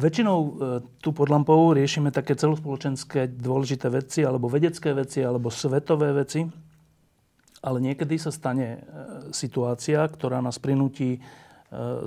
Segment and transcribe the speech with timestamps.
[0.00, 0.50] Väčšinou e,
[1.04, 6.48] tu pod lampou riešime také celospoločenské dôležité veci, alebo vedecké veci, alebo svetové veci.
[7.60, 8.78] Ale niekedy sa stane e,
[9.36, 11.20] situácia, ktorá nás prinúti e,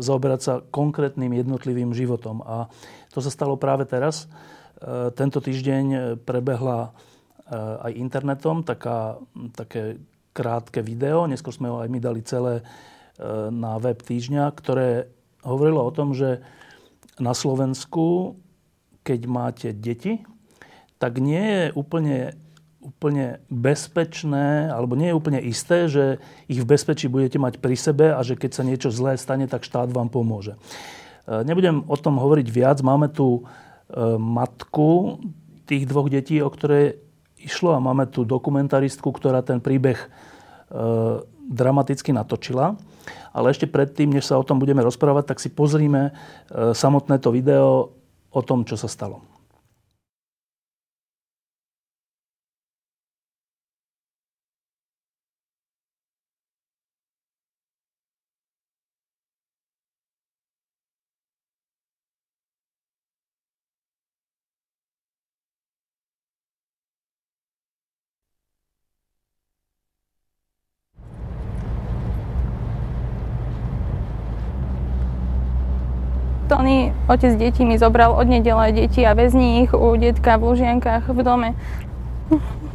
[0.01, 2.41] zaoberať sa konkrétnym jednotlivým životom.
[2.41, 2.65] A
[3.13, 4.25] to sa stalo práve teraz.
[5.15, 6.91] Tento týždeň prebehla
[7.87, 9.15] aj internetom taká,
[9.55, 9.95] také
[10.35, 12.67] krátke video, neskôr sme ho aj my dali celé
[13.47, 15.07] na web týždňa, ktoré
[15.39, 16.43] hovorilo o tom, že
[17.21, 18.37] na Slovensku,
[19.03, 20.23] keď máte deti,
[20.97, 22.33] tak nie je úplne,
[22.79, 28.15] úplne bezpečné, alebo nie je úplne isté, že ich v bezpečí budete mať pri sebe
[28.15, 30.55] a že keď sa niečo zlé stane, tak štát vám pomôže.
[31.27, 32.79] E, nebudem o tom hovoriť viac.
[32.79, 33.41] Máme tu e,
[34.15, 35.19] matku
[35.67, 36.99] tých dvoch detí, o ktoré
[37.39, 40.07] išlo a máme tu dokumentaristku, ktorá ten príbeh e,
[41.51, 42.79] dramaticky natočila.
[43.33, 47.33] Ale ešte predtým, než sa o tom budeme rozprávať, tak si pozrime e, samotné to
[47.33, 47.91] video
[48.33, 49.32] o tom, čo sa stalo.
[76.53, 81.09] Tony, otec detí, mi zobral od nedele deti a väzní ich u detka v Lužiankách
[81.09, 81.49] v dome.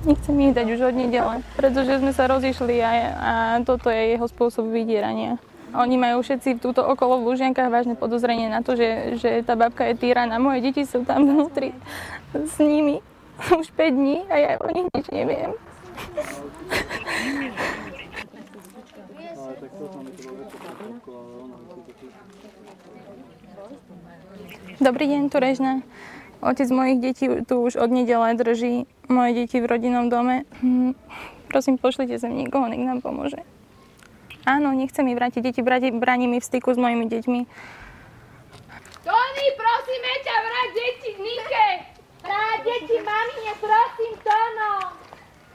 [0.03, 3.33] Nechcem ich dať už od nedele, pretože sme sa rozišli a, a
[3.63, 5.39] toto je jeho spôsob vydierania.
[5.79, 9.87] Oni majú všetci túto okolo v Lužiankách vážne podozrenie na to, že, že tá babka
[9.87, 10.43] je týraná.
[10.43, 11.71] Moje deti sú tam vnútri
[12.35, 12.99] s nimi
[13.63, 15.55] už 5 dní a ja o nich nič neviem.
[24.79, 25.83] Dobrý deň, Turežna.
[26.39, 30.47] Otec mojich detí tu už od nedele drží moje deti v rodinnom dome.
[30.63, 30.95] Hm,
[31.51, 33.43] prosím, pošlite sem niekoho, nech nám pomôže.
[34.47, 37.41] Áno, nechcem mi vrátiť deti, bráni mi v styku s mojimi deťmi.
[39.03, 41.69] Tony, prosíme ťa, vráť deti Nike!
[42.23, 44.71] Vráť deti mamine, prosím, Tono!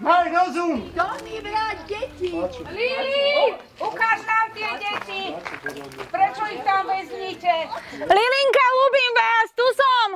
[0.02, 0.90] Maj rozum!
[0.98, 2.34] Tony, vráť deti!
[2.74, 5.22] Lili, ukáž nám tie deti!
[6.10, 7.54] Prečo ich tam vezmíte?
[8.02, 10.08] Lilinka, ľúbim vás, tu som!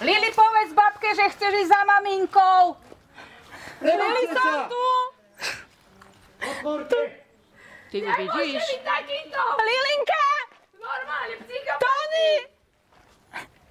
[0.00, 2.80] Lili, povedz babke, že chceš ísť za maminkou.
[3.84, 4.88] Lili, som tu!
[6.44, 7.00] Otvorte!
[7.92, 9.42] Ty ju takýto!
[9.60, 10.24] Lilinka!
[10.80, 11.80] Normálne, psychopat!
[11.84, 12.30] Tony!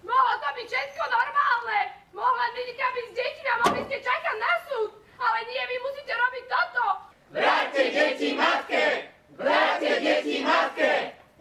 [0.05, 2.02] Mohlo to byť všetko normálne!
[2.13, 4.91] Mohla Lilika byť s deťmi a mohli ste čakať na súd!
[5.17, 6.85] Ale nie, vy musíte robiť toto!
[7.33, 8.85] Vráťte deti matke!
[9.33, 10.91] Vráťte deti matke!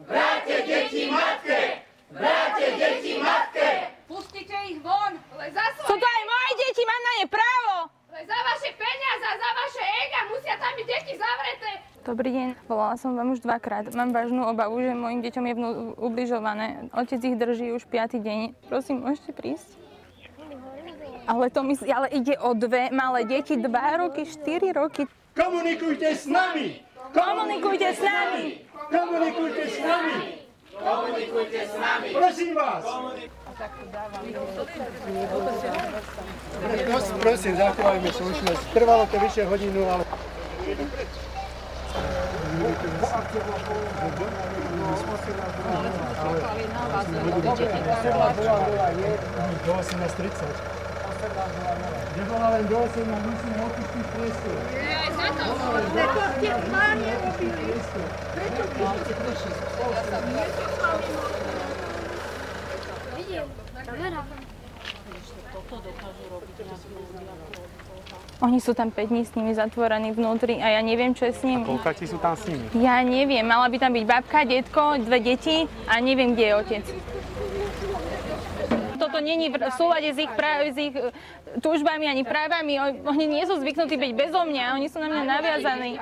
[0.01, 1.61] Vráťte deti matke!
[2.09, 3.69] Vráťte deti matke!
[4.09, 5.13] Pustite ich von.
[5.37, 6.01] Ale za Sú svoje...
[6.01, 7.75] to aj moje deti, mám na ne právo!
[8.09, 11.71] Ale za vaše peniaze a za vaše ega musia tam byť deti zavreté!
[12.03, 13.93] Dobrý deň, volala som vám už dvakrát.
[13.93, 16.89] Mám vážnu obavu, že mojim deťom je vnú- ubližované.
[16.97, 18.57] Otec ich drží už piatý deň.
[18.73, 19.82] Prosím, môžete prísť?
[21.27, 25.07] Ale to mi, ale ide o dve malé deti, dva roky, štyri roky.
[25.33, 26.83] Komunikujte s nami!
[27.15, 28.45] Komunikujte s nami!
[28.91, 30.19] Komunikujte s nami!
[30.77, 32.09] Komunikujte s nami!
[32.13, 32.85] Prosím vás!
[36.85, 38.63] Pros- Prosím, zachovajme slušnosť.
[38.75, 40.05] Trvalo to vyše hodinu, ale...
[49.63, 50.82] Do 18.30.
[51.23, 54.57] Kde bola len do 18, musíme opustiť priestor.
[68.43, 71.47] Oni sú tam 5 dní s nimi zatvorení vnútri a ja neviem, čo je s
[71.47, 71.63] nimi.
[71.63, 72.67] Koľka ti sú tam s nimi?
[72.83, 76.85] Ja neviem, mala by tam byť babka, detko, dve deti a neviem, kde je otec.
[79.13, 81.13] Toto není v v súlade s ich, pra- s ich e,
[81.61, 82.81] túžbami ani právami.
[83.05, 86.01] Oni nie sú zvyknutí byť bezo mňa, oni sú na mňa naviazaní.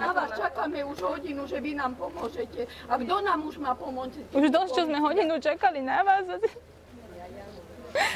[0.00, 2.64] Na vás čakáme už hodinu, že vy nám pomôžete.
[2.88, 4.32] A kto nám už má pomôcť?
[4.32, 6.24] Už dosť, čo sme hodinu čakali na vás.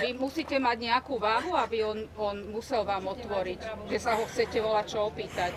[0.00, 4.64] Vy musíte mať nejakú váhu, aby on, on musel vám otvoriť, že sa ho chcete
[4.64, 5.52] volať čo opýtať.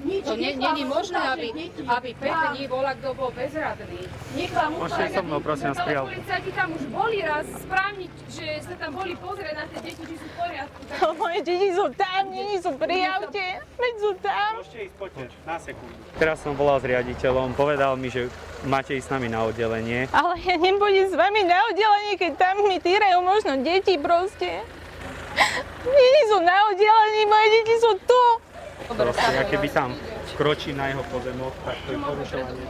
[0.00, 1.48] Nič, To nie, nie je možné, aby,
[1.84, 4.00] aby 5 dní bola, kto bol bezradný.
[4.32, 6.04] Nech vám Môžete so mnou, prosím vás, prijal.
[6.08, 10.16] policajti tam už boli raz správniť, že sa tam boli pozrieť na tie deti, či
[10.16, 10.78] sú v poriadku.
[10.88, 13.46] Tak Moje deti sú tam, nie sú pri aute.
[13.76, 14.50] Veď sú tam.
[14.56, 15.94] Môžete ísť, poďte, na sekundu.
[16.16, 18.32] Teraz som volal s riaditeľom, povedal mi, že
[18.64, 20.08] máte ísť s nami na oddelenie.
[20.16, 24.64] Ale ja nebudem s vami na oddelenie, keď tam mi týrajú možno deti proste.
[25.80, 28.19] Deti sú na oddelení, moje deti sú tu.
[28.90, 29.94] Proste, ja keby tam
[30.34, 32.64] kročí na jeho pozemok, tak to je porušovanie.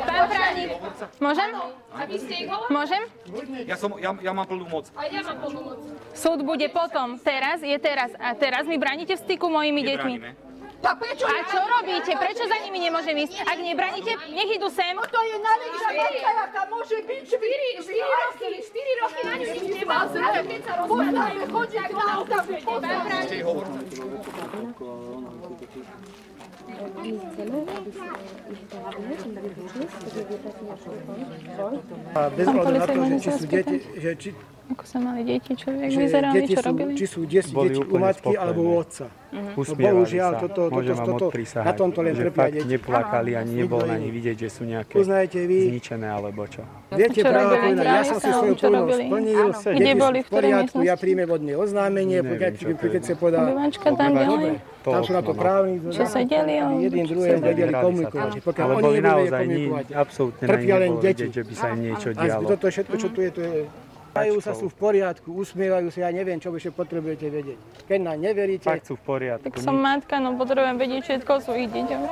[0.00, 0.70] Pán právnik,
[1.18, 1.50] môžem?
[1.90, 2.70] a vy ste ich volali?
[2.70, 3.02] Môžem?
[3.66, 4.86] Ja, som, ja, ja mám plnú moc.
[4.94, 5.78] A ja mám plnú moc.
[6.14, 7.18] Súd bude potom.
[7.18, 8.14] Teraz je teraz.
[8.14, 10.14] A teraz mi bránite v styku mojimi deťmi.
[10.80, 12.12] Tak prečo A čo robíte?
[12.16, 13.36] Prečo za nimi nemôžem ísť?
[13.44, 14.96] Ak nebraníte, nech idú sem.
[14.96, 17.22] No to je najväčšia matka, jaká môže byť.
[17.28, 19.98] že vy- 4 roky, 4 roky na ňu nič nemá.
[20.08, 22.52] Keď sa Možno rozhodne, je chodiť na ústavu.
[32.14, 34.28] A bez Pán ohľadu na to, že či sú deti, že či,
[34.70, 36.92] Ako sa mali deti, človek že vyzerali, deti čo sú, robili.
[36.94, 38.78] či sú deti, Boli deti u matky alebo u spokojné.
[38.78, 39.04] otca.
[39.54, 40.40] Usmievali bohužiaľ, sa.
[40.42, 42.66] toto- toto- toto- odprísahať, na tomto len trpia deti.
[42.66, 44.16] neplakali ani nebol Nikto na nich iný.
[44.18, 46.62] vidieť, že sú nejaké Uznajte vy, zničené alebo čo.
[46.90, 47.62] viete Čo práve robili?
[47.66, 50.94] povedať, ja som si svoju čo povinnosť splnil, Kde deti sú boli, v poriadku, ja
[50.94, 54.54] príjmem od nej oznámenie, čo keď sa podá, Obývačka tam ďalej.
[54.80, 55.38] To tam sú na to no.
[55.38, 58.30] právni, Čo sedeli, čo druhým vedeli komunikovať.
[58.40, 59.86] Pokiaľ Ale oni boli nevedia naozaj ni, komunikovať,
[60.40, 61.22] trpia len nebolo deti.
[61.26, 62.46] vidieť, že by sa im niečo A dialo.
[62.48, 63.58] toto všetko, čo tu je, to je...
[64.10, 67.58] Majú sa, sú v poriadku, usmievajú sa, ja neviem, čo ešte potrebujete vedieť.
[67.86, 69.46] Keď nám neveríte, Fakt sú v poriadku.
[69.46, 72.02] Tak som matka, no potrebujem vedieť všetko o svojich deťoch.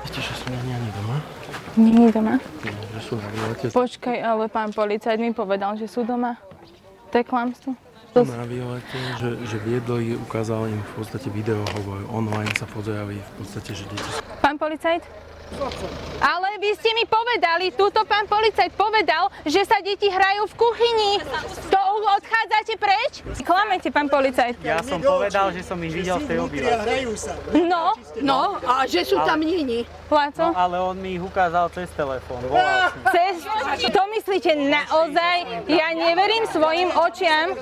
[0.00, 1.16] Viete, že sú ani doma?
[1.76, 2.34] Není doma.
[2.38, 3.64] No, že sú na výlete.
[3.74, 6.38] Počkaj, ale pán policajt mi povedal, že sú doma.
[7.10, 7.74] To je klamstvo.
[8.10, 13.70] Na výlete, že, že viedli, ukázal im v podstate videohovor, online sa pozerali v podstate,
[13.70, 15.29] že deti sú Pán policajt?
[16.20, 21.12] Ale vy ste mi povedali, túto pán policajt povedal, že sa deti hrajú v kuchyni.
[21.72, 21.80] To
[22.10, 23.12] odchádzate preč?
[23.46, 24.58] Klamete, pán policajt.
[24.64, 26.94] Ja som povedal, že som ich videl v tej obývačke.
[27.66, 29.86] No, No, a že sú tam nini.
[30.10, 32.42] No, ale on mi ich ukázal cez telefón.
[32.50, 33.14] Volal som.
[33.14, 33.46] cez,
[33.94, 35.36] to myslíte naozaj?
[35.70, 37.54] Ja neverím svojim očiam.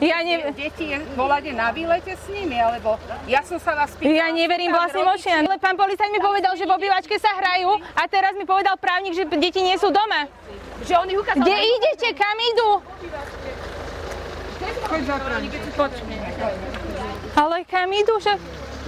[0.00, 2.96] Ja, ne, Deti voláte na výlete s nimi, alebo
[3.28, 4.16] ja som sa vás pýtala...
[4.16, 5.44] ja neverím vlastným očiam.
[5.44, 9.14] Ale pán policajt mi povedal, že v obývačke sa hrajú a teraz mi povedal právnik,
[9.14, 10.26] že deti nie sú doma.
[10.84, 11.42] Že on ich ukázal.
[11.42, 12.08] Kde idete?
[12.18, 12.70] Kam idú?
[17.34, 18.14] Ale kam idú?
[18.22, 18.32] Že...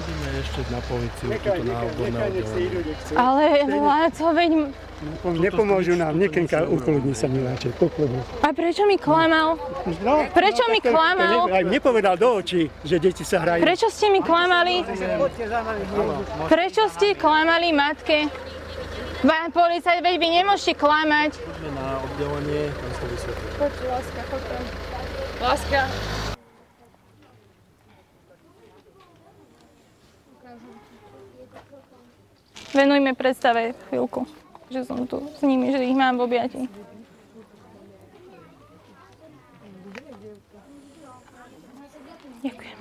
[0.06, 2.94] ideme ešte na policiu, tuto na odborné oddelenie.
[3.16, 3.44] Ale
[3.82, 4.50] Láco, veď...
[5.22, 8.20] nepomôžu nám, nekenka, ukludni sa miláček, ukludni.
[8.40, 9.60] A prečo mi klamal?
[10.00, 11.32] No, Prečo mi tak to- to klamal?
[11.46, 13.60] ne- Aj nepovedal do očí, že deti sa hrajú.
[13.60, 14.84] Prečo ste mi klamali?
[16.48, 18.28] Prečo ste klamali matke?
[19.18, 21.34] Pán policajt, veď vy nemôžete klamať.
[21.34, 23.48] Ideme na oddelenie, tam sa vysvetlí.
[25.36, 25.80] Láska.
[32.72, 34.28] Venujme predstave chvíľku,
[34.70, 36.60] že som tu s nimi, že ich mám v objati.
[42.42, 42.76] Ďakujem.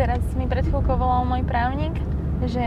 [0.00, 1.98] Teraz mi pred chvíľkou volal môj právnik,
[2.46, 2.62] že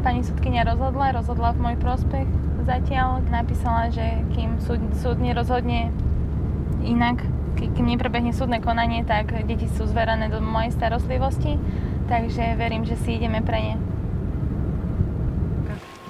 [0.00, 2.24] pani sudkynia rozhodla, rozhodla v môj prospech.
[2.64, 5.92] Zatiaľ napísala, že kým súd, súd nerozhodne
[6.80, 7.20] inak,
[7.60, 11.60] kým neprebehne súdne konanie, tak deti sú zverané do mojej starostlivosti,
[12.08, 13.74] takže verím, že si ideme pre ne.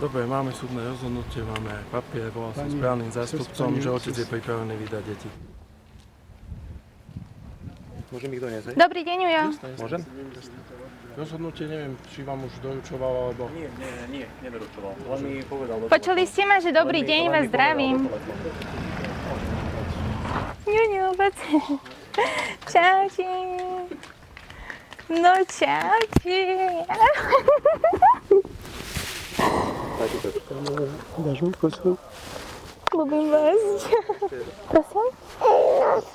[0.03, 4.75] Dobre, máme súdne rozhodnutie, máme aj papier, volal som správnym zástupcom, že otec je pripravený
[4.75, 5.29] vydať deti.
[8.13, 8.75] Môžem ich doniesť, hej?
[8.77, 9.43] Dobrý deň, Ujo.
[9.81, 10.01] Môžem?
[11.17, 13.49] Rozhodnutie neviem, či vám už doručoval, alebo...
[13.57, 14.93] Nie, nie, nie, nedoručoval.
[15.17, 18.13] Len mi povedal Počuli ste ma, že dobrý deň, vás zdravím.
[20.69, 21.37] Ňuňu, poď.
[22.69, 23.33] Čaute.
[25.09, 26.41] No čaute.
[31.17, 31.97] Dáš mu kosu?
[32.93, 33.61] Ľubím vás.
[34.69, 35.07] Prosím?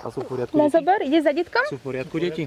[0.05, 1.09] A sú v poriadku Na deti?
[1.09, 1.65] Ide za detkom?
[1.65, 2.43] Sú v poriadku deti?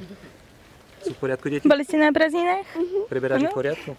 [1.03, 1.67] Sú v poriadku deti?
[1.67, 2.67] Boli ste na prázdninách?
[3.11, 3.51] Preberáš Áno.
[3.51, 3.91] v poriadku?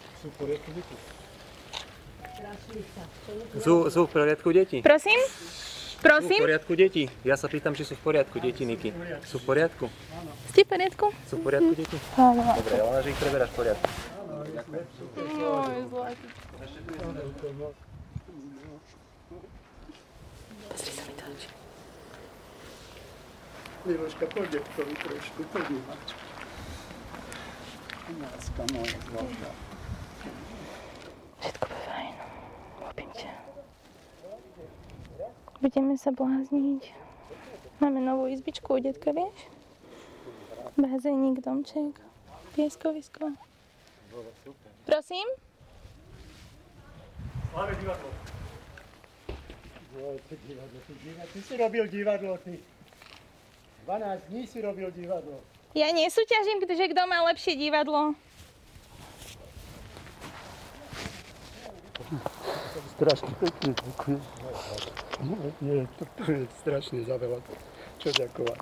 [3.60, 4.78] Sú, sú v poriadku deti?
[4.80, 5.20] Prosím?
[5.20, 6.42] Sú v Prosím?
[6.42, 7.04] poriadku deti?
[7.22, 8.90] Ja sa pýtam, či sú v poriadku deti, Niky.
[9.28, 9.86] Sú v poriadku?
[10.50, 11.06] Ste v poriadku?
[11.30, 11.98] Sú v poriadku deti?
[12.18, 12.42] Áno.
[12.58, 13.90] Dobre, ale že ich preberáš v poriadku.
[15.12, 16.26] Môj zlatý.
[23.82, 25.82] Miloška, poďte k tomu trošku, poďme.
[28.22, 29.50] Láska moja zlatá.
[31.42, 32.13] Všetko bude fajn.
[32.78, 33.32] Ľubím ťa.
[35.66, 36.84] Budeme sa blázniť.
[37.82, 39.50] Máme novú izbičku u detka, vieš?
[40.78, 41.98] Bazénik, domček,
[42.54, 43.34] pieskovisko.
[44.86, 45.25] Prosím?
[47.50, 48.41] Máme divadlo.
[50.01, 51.29] To divadlo, ty divadlo.
[51.34, 52.60] Ty si robil divadlo, ty.
[53.86, 55.38] 12 dní si robil divadlo.
[55.77, 58.17] Ja nesúťažím, že kto má lepšie divadlo.
[62.98, 64.22] Strašne pekne, ďakujem.
[65.22, 67.38] Nie, nie, to, to je strašne za veľa.
[68.01, 68.60] Čo ďakovať.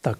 [0.00, 0.18] Tak.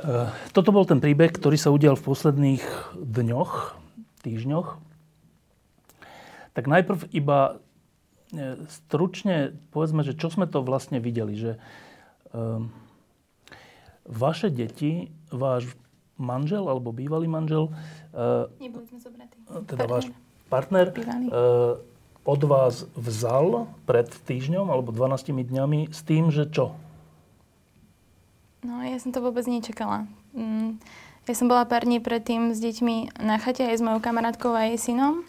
[0.00, 2.64] E, Toto bol ten príbeh, ktorý sa udial v posledných
[2.96, 3.76] dňoch,
[4.24, 4.80] týždňoch.
[6.56, 7.60] Tak najprv iba
[8.32, 11.52] e, stručne povedzme, že čo sme to vlastne videli, že
[12.32, 12.72] um,
[14.08, 15.68] vaše deti, váš
[16.16, 17.68] manžel alebo bývalý manžel,
[18.56, 19.36] Neboli sme zobratí.
[19.68, 20.08] teda váš
[20.48, 21.28] partner, Bývalý.
[22.24, 26.72] od vás vzal pred týždňom alebo 12 dňami s tým, že čo?
[28.66, 30.10] No, ja som to vôbec nečakala.
[30.34, 30.82] Mm,
[31.26, 34.66] Ja som bola pár dní predtým s deťmi na chate aj s mojou kamarátkou a
[34.70, 35.22] jej synom.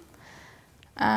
[0.98, 1.10] A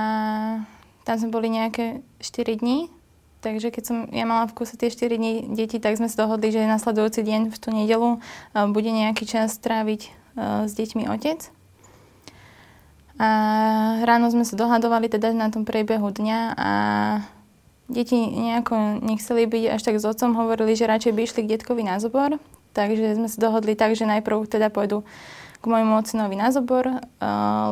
[1.09, 2.93] tam sme boli nejaké 4 dní.
[3.41, 6.53] Takže keď som ja mala v kuse tie 4 dní deti, tak sme sa dohodli,
[6.53, 11.49] že nasledujúci deň v tú nedelu eh, bude nejaký čas tráviť eh, s deťmi otec.
[13.21, 13.29] A
[14.05, 16.71] ráno sme sa dohadovali teda na tom priebehu dňa a
[17.91, 21.83] deti nejako nechceli byť až tak s otcom, hovorili, že radšej by išli k detkovi
[21.83, 22.39] na zobor.
[22.71, 25.03] Takže sme sa dohodli tak, že najprv teda pôjdu
[25.61, 26.99] k môjmu ocinovi na zobor, uh,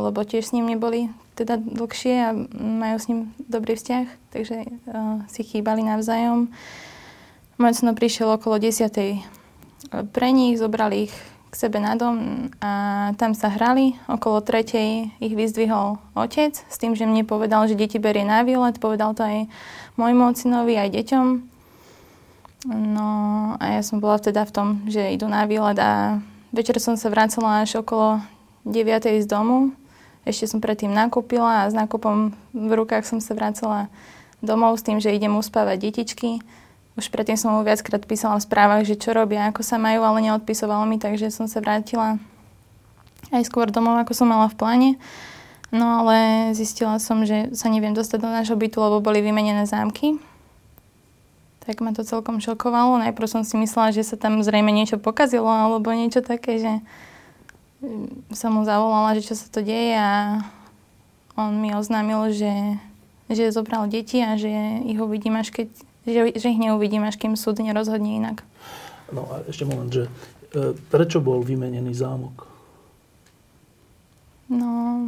[0.04, 1.08] lebo tiež s ním neboli
[1.38, 6.50] teda dlhšie a majú s ním dobrý vzťah, takže uh, si chýbali navzájom.
[7.56, 8.92] Môj ocino prišiel okolo 10.
[10.12, 11.14] pre nich, zobrali ich
[11.48, 12.70] k sebe na dom a
[13.16, 13.96] tam sa hrali.
[14.04, 18.76] Okolo tretej ich vyzdvihol otec s tým, že mne povedal, že deti berie na výlet.
[18.76, 19.48] Povedal to aj
[19.98, 21.26] môjmu ocinovi, aj deťom.
[22.70, 23.10] No
[23.58, 26.22] a ja som bola teda v tom, že idú na výlet a
[26.54, 28.22] večer som sa vracala až okolo
[28.66, 29.22] 9.
[29.22, 29.74] z domu.
[30.26, 33.86] Ešte som predtým nakúpila a s nákupom v rukách som sa vracala
[34.44, 36.42] domov s tým, že idem uspávať detičky.
[36.98, 40.18] Už predtým som mu viackrát písala v správach, že čo robia, ako sa majú, ale
[40.26, 42.18] neodpisovalo mi, takže som sa vrátila
[43.30, 44.90] aj skôr domov, ako som mala v pláne.
[45.68, 50.16] No ale zistila som, že sa neviem dostať do nášho bytu, lebo boli vymenené zámky.
[51.68, 52.96] Tak ma to celkom šokovalo.
[52.96, 56.72] Najprv som si myslela, že sa tam zrejme niečo pokazilo alebo niečo také, že
[57.84, 60.40] mm, som mu zavolala, že čo sa to deje a
[61.36, 62.80] on mi oznámil, že,
[63.28, 64.48] že zobral deti a že
[64.88, 65.68] ich uvidím až keď,
[66.08, 68.40] že, že ich neuvidím až kým súd nerozhodne inak.
[69.12, 70.08] No a ešte moment, že
[70.56, 72.48] e, prečo bol vymenený zámok?
[74.48, 75.04] No,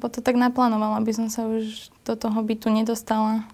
[0.00, 3.44] lebo to tak naplánoval, aby som sa už do toho bytu nedostala.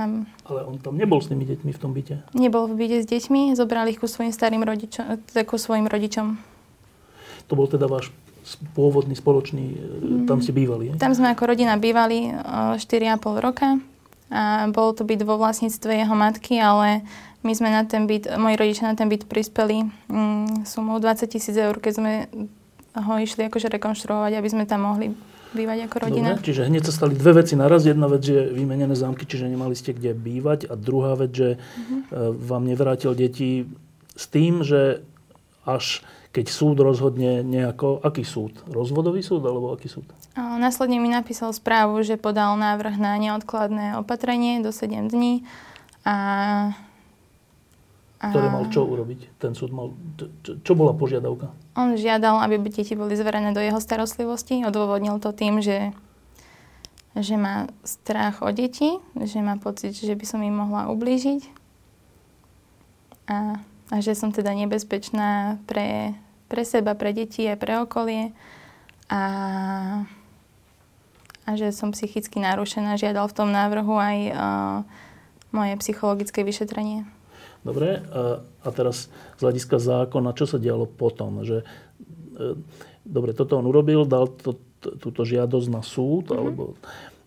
[0.00, 0.08] A
[0.48, 2.24] Ale on tam nebol s tými deťmi v tom byte.
[2.32, 6.40] nebol v byte s deťmi, zobrali ich ku svojim starým rodičom, teda ku svojim rodičom.
[7.44, 8.08] To bol teda váš
[8.72, 10.24] pôvodný spoločný, mm.
[10.24, 10.92] tam ste bývali, je?
[10.96, 13.76] Tam sme ako rodina bývali o 4,5 roka
[14.32, 17.04] a bol to byt vo vlastníctve jeho matky, ale
[17.44, 21.52] my sme na ten byt, moji rodičia na ten byt prispeli mm, sumou 20 tisíc
[21.52, 22.12] eur, keď sme
[22.96, 25.12] ho išli akože rekonštruovať, aby sme tam mohli
[25.52, 26.34] bývať ako rodina.
[26.34, 27.84] Dobre, čiže hneď sa stali dve veci naraz.
[27.84, 30.68] Jedna vec, že vymenené zámky, čiže nemali ste kde bývať.
[30.68, 31.58] A druhá vec, že e,
[32.32, 33.68] vám nevrátil deti
[34.16, 35.04] s tým, že
[35.62, 38.00] až keď súd rozhodne nejako...
[38.00, 38.56] Aký súd?
[38.64, 40.08] Rozvodový súd alebo aký súd?
[40.32, 45.44] A Následne mi napísal správu, že podal návrh na neodkladné opatrenie do 7 dní
[46.08, 46.16] a...
[48.16, 49.36] a Ktoré mal čo urobiť?
[49.36, 49.92] Ten súd mal...
[50.16, 51.52] Čo, čo bola požiadavka?
[51.72, 54.60] On žiadal, aby deti boli zverené do jeho starostlivosti.
[54.68, 55.96] Odôvodnil to tým, že
[57.12, 61.44] že má strach o deti, že má pocit, že by som im mohla ublížiť
[63.28, 63.60] a,
[63.92, 66.16] a že som teda nebezpečná pre,
[66.48, 68.32] pre seba, pre deti a pre okolie
[69.12, 69.22] a,
[71.44, 72.96] a že som psychicky narušená.
[72.96, 74.34] Žiadal v tom návrhu aj uh,
[75.52, 77.04] moje psychologické vyšetrenie.
[77.62, 79.06] Dobre, a, a teraz
[79.38, 81.46] z hľadiska zákona, čo sa dialo potom?
[81.46, 82.46] Že, e,
[83.06, 86.38] dobre, toto on urobil, dal to, túto žiadosť na súd, mm-hmm.
[86.42, 86.74] alebo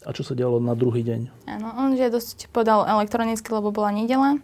[0.06, 1.50] a čo sa dialo na druhý deň?
[1.50, 4.38] Áno, on žiadosť podal elektronicky, lebo bola nedela.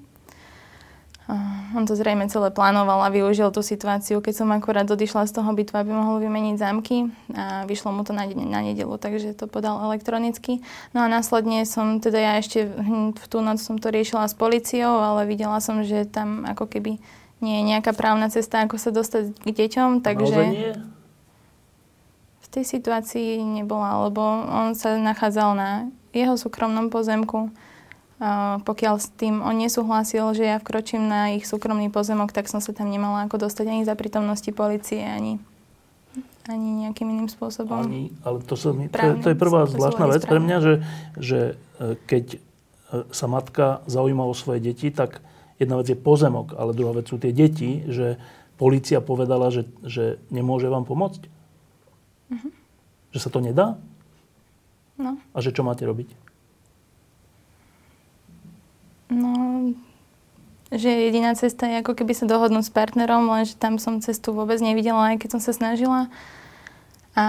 [1.71, 5.47] On to zrejme celé plánoval a využil tú situáciu, keď som akorát odišla z toho
[5.55, 9.79] bytu, aby mohol vymeniť zámky a vyšlo mu to na, na nedelu, takže to podal
[9.87, 10.59] elektronicky.
[10.91, 12.67] No a následne som, teda ja ešte
[13.15, 16.99] v tú noc som to riešila s policiou, ale videla som, že tam ako keby
[17.39, 20.41] nie je nejaká právna cesta, ako sa dostať k deťom, takže...
[20.51, 20.73] nie?
[22.41, 25.69] v tej situácii nebola, lebo on sa nachádzal na
[26.11, 27.47] jeho súkromnom pozemku.
[28.61, 32.69] Pokiaľ s tým on nesúhlasil, že ja vkročím na ich súkromný pozemok, tak som sa
[32.69, 35.41] tam nemala ako dostať ani za prítomnosti policie, ani,
[36.45, 37.81] ani nejakým iným spôsobom.
[37.81, 40.73] Ani, ale to, sa mi, to, je, to je prvá zvláštna vec pre mňa, že,
[41.17, 41.39] že
[41.81, 42.39] e, keď e,
[43.09, 45.25] sa matka zaujíma o svoje deti, tak
[45.57, 48.21] jedna vec je pozemok, ale druhá vec sú tie deti, že
[48.61, 51.25] policia povedala, že, že nemôže vám pomôcť.
[51.25, 52.53] Uh-huh.
[53.17, 53.81] Že sa to nedá?
[55.01, 55.17] No.
[55.33, 56.20] A že čo máte robiť?
[59.11, 59.31] No,
[60.71, 64.55] že jediná cesta je ako keby sa dohodnúť s partnerom, lenže tam som cestu vôbec
[64.63, 66.07] nevidela, aj keď som sa snažila.
[67.11, 67.25] A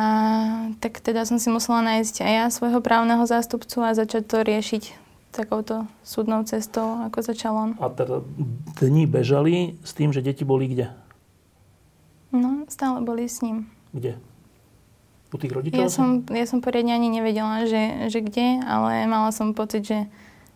[0.79, 4.83] tak teda som si musela nájsť aj ja svojho právneho zástupcu a začať to riešiť
[5.35, 7.71] takouto súdnou cestou, ako začal on.
[7.83, 8.23] A teda
[8.79, 10.95] dni bežali s tým, že deti boli kde?
[12.31, 13.67] No, stále boli s ním.
[13.91, 14.23] Kde?
[15.33, 15.81] u tých rodičov?
[15.81, 20.07] Ja som, ja som poriadne ani nevedela, že, že kde, ale mala som pocit, že,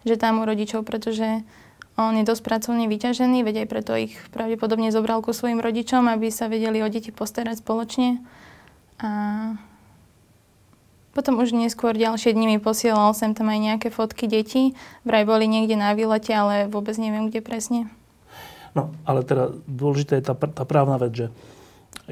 [0.06, 1.42] že tam u rodičov, pretože
[1.98, 6.30] on je dosť pracovne vyťažený, veď aj preto ich pravdepodobne zobral ku svojim rodičom, aby
[6.30, 8.20] sa vedeli o deti postarať spoločne.
[9.02, 9.10] A
[11.16, 14.76] potom už neskôr ďalšie dni mi posielal sem tam aj nejaké fotky detí.
[15.08, 17.80] Vraj boli niekde na výlete, ale vôbec neviem, kde presne.
[18.76, 21.26] No, ale teda dôležitá je tá, tá právna vec, že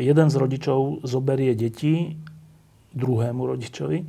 [0.00, 2.16] jeden z rodičov zoberie deti
[2.96, 4.08] druhému rodičovi,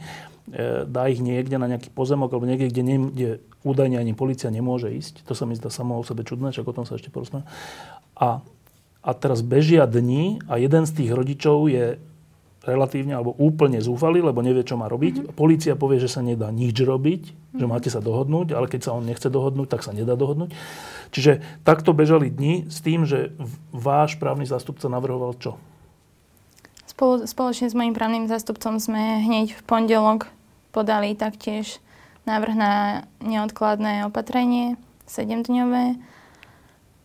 [0.85, 3.29] dá ich niekde na nejaký pozemok alebo niekde, kde, ne, kde
[3.65, 5.25] údajne ani policia nemôže ísť.
[5.25, 7.49] To sa mi zdá samo o sebe čudné, čak o tom sa ešte porozprávame.
[8.13, 8.45] A,
[9.01, 11.97] a teraz bežia dni a jeden z tých rodičov je
[12.65, 15.13] relatívne alebo úplne zúfalý, lebo nevie, čo má robiť.
[15.21, 15.37] Mm-hmm.
[15.37, 17.59] Polícia povie, že sa nedá nič robiť, mm-hmm.
[17.61, 20.49] že máte sa dohodnúť, ale keď sa on nechce dohodnúť, tak sa nedá dohodnúť.
[21.13, 23.37] Čiže takto bežali dni s tým, že
[23.69, 25.61] váš právny zástupca navrhoval čo?
[26.89, 30.33] Spolu, spoločne s mojim právnym zástupcom sme hneď v pondelok
[30.75, 31.79] podali taktiež
[32.27, 32.73] návrh na
[33.23, 34.75] neodkladné opatrenie,
[35.07, 35.95] 7-dňové.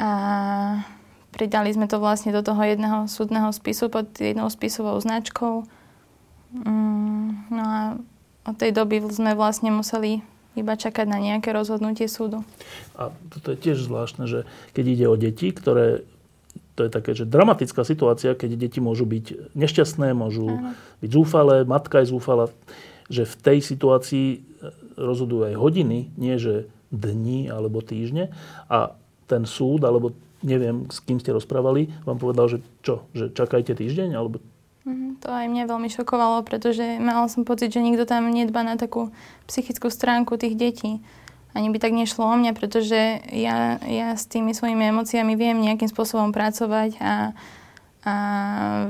[0.03, 0.11] A
[1.31, 5.63] pridali sme to vlastne do toho jedného súdneho spisu pod jednou spisovou značkou.
[6.51, 7.81] Mm, no a
[8.49, 10.25] od tej doby sme vlastne museli
[10.59, 12.43] iba čakať na nejaké rozhodnutie súdu.
[12.99, 16.03] A toto je tiež zvláštne, že keď ide o deti, ktoré
[16.75, 20.73] to je také, že dramatická situácia, keď deti môžu byť nešťastné, môžu Áno.
[21.05, 22.49] byť zúfalé, matka je zúfala,
[23.11, 24.39] že v tej situácii e,
[24.97, 28.31] rozhodujú aj hodiny, nie že dni alebo týždne.
[28.71, 28.95] A
[29.27, 34.17] ten súd, alebo neviem, s kým ste rozprávali, vám povedal, že čo, že čakajte týždeň?
[34.17, 34.41] Alebo...
[34.89, 38.81] Mm, to aj mňa veľmi šokovalo, pretože mal som pocit, že nikto tam nedba na
[38.81, 39.13] takú
[39.45, 41.03] psychickú stránku tých detí
[41.51, 45.91] ani by tak nešlo o mňa, pretože ja, ja s tými svojimi emóciami viem nejakým
[45.91, 47.35] spôsobom pracovať a,
[48.01, 48.15] a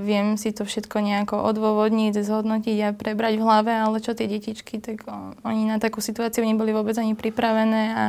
[0.07, 4.79] viem si to všetko nejako odôvodniť, zhodnotiť a prebrať v hlave, ale čo tie detičky,
[4.79, 5.03] tak
[5.43, 8.07] oni na takú situáciu neboli vôbec ani pripravené a,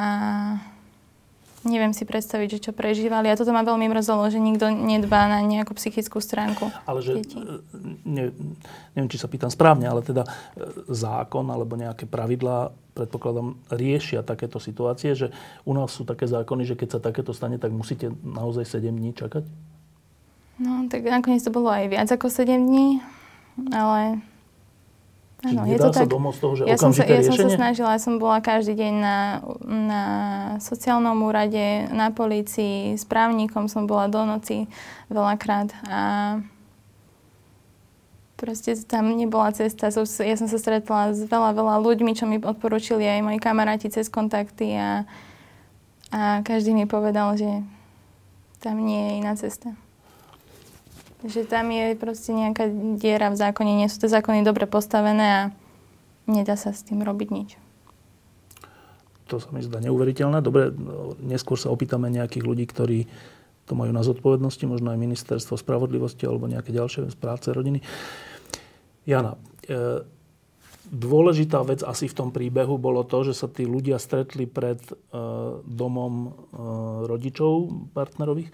[0.00, 0.06] a
[1.68, 3.28] neviem si predstaviť, že čo prežívali.
[3.28, 7.36] A toto ma veľmi mrzelo, že nikto nedbá na nejakú psychickú stránku Ale že, detí.
[7.36, 7.60] E,
[8.08, 8.32] ne,
[8.96, 10.28] neviem, či sa pýtam správne, ale teda e,
[10.88, 15.28] zákon alebo nejaké pravidlá, predpokladám, riešia takéto situácie, že
[15.68, 19.12] u nás sú také zákony, že keď sa takéto stane, tak musíte naozaj 7 dní
[19.12, 19.44] čakať?
[20.58, 22.98] No, tak nakoniec to bolo aj viac ako 7 dní,
[23.70, 24.18] ale
[25.46, 26.10] Áno, je to tak.
[26.10, 28.94] z toho, že ja som sa, ja som sa snažila, ja som bola každý deň
[28.98, 29.18] na,
[29.62, 30.02] na
[30.58, 34.66] sociálnom úrade, na polícii, s právnikom som bola do noci
[35.06, 36.00] veľakrát a
[38.34, 39.94] proste tam nebola cesta.
[40.26, 44.10] Ja som sa stretla s veľa, veľa ľuďmi, čo mi odporúčili aj moji kamaráti cez
[44.10, 45.06] kontakty a,
[46.10, 47.62] a každý mi povedal, že
[48.58, 49.70] tam nie je iná cesta.
[51.26, 55.42] Že tam je proste nejaká diera v zákone, nie sú tie zákony dobre postavené a
[56.30, 57.50] nedá sa s tým robiť nič.
[59.28, 60.40] To sa mi zdá neuveriteľné.
[60.40, 60.72] Dobre,
[61.20, 62.98] neskôr sa opýtame nejakých ľudí, ktorí
[63.68, 67.84] to majú na zodpovednosti, možno aj ministerstvo spravodlivosti alebo nejaké ďalšie práce rodiny.
[69.04, 69.36] Jana,
[69.68, 70.04] e,
[70.88, 74.92] dôležitá vec asi v tom príbehu bolo to, že sa tí ľudia stretli pred e,
[75.68, 76.30] domom e,
[77.04, 77.52] rodičov
[77.92, 78.48] partnerových,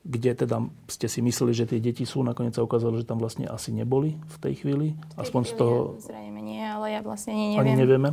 [0.00, 2.24] kde teda ste si mysleli, že tie deti sú.
[2.24, 4.96] Nakoniec sa ukázalo, že tam vlastne asi neboli v tej chvíli.
[4.96, 5.76] V tej Aspoň chvíli, z toho...
[6.00, 7.60] Zrejme nie, ale ja vlastne nie neviem.
[7.60, 8.08] Ani nevieme.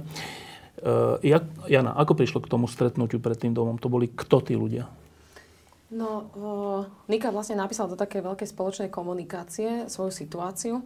[0.78, 1.18] Uh,
[1.66, 3.80] Jana, ako prišlo k tomu stretnutiu pred tým domom?
[3.80, 4.86] To boli kto tí ľudia?
[5.88, 10.84] No, uh, Nika vlastne napísala do takej veľkej spoločnej komunikácie svoju situáciu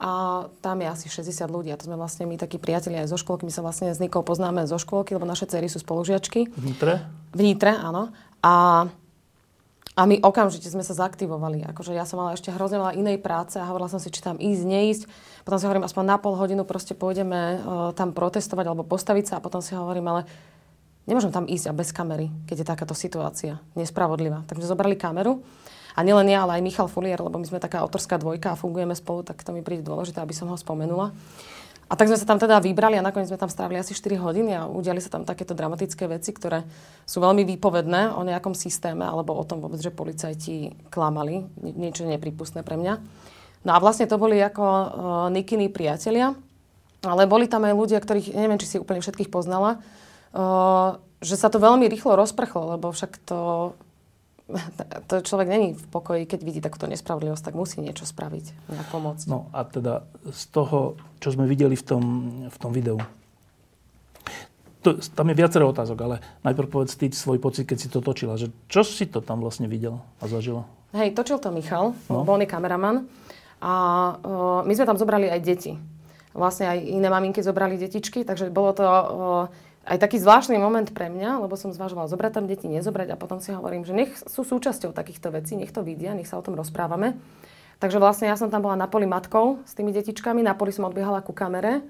[0.00, 1.70] a tam je asi 60 ľudí.
[1.70, 3.46] A to sme vlastne my takí priatelia aj zo školky.
[3.46, 6.50] My sa vlastne s Nikou poznáme zo školky, lebo naše cery sú spolužiačky.
[6.50, 7.04] V Nitre?
[7.36, 8.08] V Nitre, áno.
[8.40, 8.88] A
[10.00, 11.68] a my okamžite sme sa zaktivovali.
[11.68, 14.40] Akože ja som mala ešte hrozne veľa inej práce a hovorila som si, či tam
[14.40, 15.02] ísť, neísť.
[15.44, 19.34] Potom si hovorím, aspoň na pol hodinu proste pôjdeme uh, tam protestovať alebo postaviť sa
[19.36, 20.20] a potom si hovorím, ale
[21.04, 24.48] nemôžem tam ísť a bez kamery, keď je takáto situácia nespravodlivá.
[24.48, 25.44] Takže zobrali kameru.
[25.92, 28.96] A nielen ja, ale aj Michal Fulier, lebo my sme taká autorská dvojka a fungujeme
[28.96, 31.12] spolu, tak to mi príde dôležité, aby som ho spomenula.
[31.90, 34.54] A tak sme sa tam teda vybrali a nakoniec sme tam strávili asi 4 hodiny
[34.54, 36.62] a udiali sa tam takéto dramatické veci, ktoré
[37.02, 41.50] sú veľmi výpovedné o nejakom systéme alebo o tom vôbec, že policajti klamali.
[41.58, 42.94] Niečo nepripustné pre mňa.
[43.66, 44.86] No a vlastne to boli ako uh,
[45.34, 46.38] Nikiny priatelia,
[47.02, 49.82] ale boli tam aj ľudia, ktorých, neviem, či si úplne všetkých poznala,
[50.30, 53.74] uh, že sa to veľmi rýchlo rozprchlo, lebo však to
[55.10, 59.24] to človek není v pokoji, keď vidí takúto nespravodlivosť, tak musí niečo spraviť, nejak pomôcť.
[59.30, 62.02] No a teda z toho, čo sme videli v tom,
[62.48, 62.98] v tom videu,
[64.80, 68.40] to, tam je viacero otázok, ale najprv povedz ty svoj pocit, keď si to točila.
[68.40, 70.64] Že čo si to tam vlastne videl a zažila?
[70.96, 72.24] Hej, točil to Michal, no.
[72.24, 73.04] bol kameraman.
[73.60, 73.72] A
[74.16, 75.76] uh, my sme tam zobrali aj deti.
[76.32, 78.84] Vlastne aj iné maminky zobrali detičky, takže bolo to...
[78.84, 83.18] Uh, aj taký zvláštny moment pre mňa, lebo som zvažovala zobrať tam deti, nezobrať a
[83.18, 86.46] potom si hovorím, že nech sú súčasťou takýchto vecí, nech to vidia, nech sa o
[86.46, 87.18] tom rozprávame.
[87.82, 90.86] Takže vlastne ja som tam bola na poli matkou s tými detičkami, na poli som
[90.86, 91.82] odbiehala ku kamere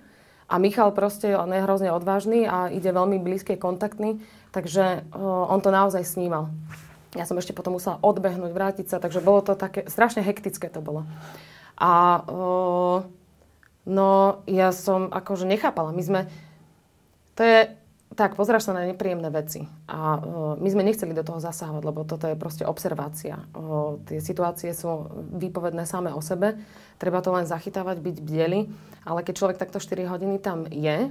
[0.49, 4.23] a Michal proste, on je hrozne odvážny a ide veľmi blízky, kontaktný,
[4.55, 6.49] takže uh, on to naozaj snímal.
[7.19, 10.79] Ja som ešte potom musela odbehnúť, vrátiť sa, takže bolo to také, strašne hektické to
[10.79, 11.05] bolo.
[11.75, 12.97] A uh,
[13.85, 14.11] no,
[14.47, 15.91] ja som akože nechápala.
[15.91, 16.21] My sme,
[17.35, 17.59] to je,
[18.21, 19.65] tak, pozráš sa na nepríjemné veci.
[19.89, 23.41] A uh, my sme nechceli do toho zasahovať, lebo toto je proste observácia.
[24.05, 25.09] Tie situácie sú
[25.41, 26.61] výpovedné samé o sebe.
[27.01, 28.69] Treba to len zachytávať, byť bdeli.
[29.09, 31.09] Ale keď človek takto 4 hodiny tam je,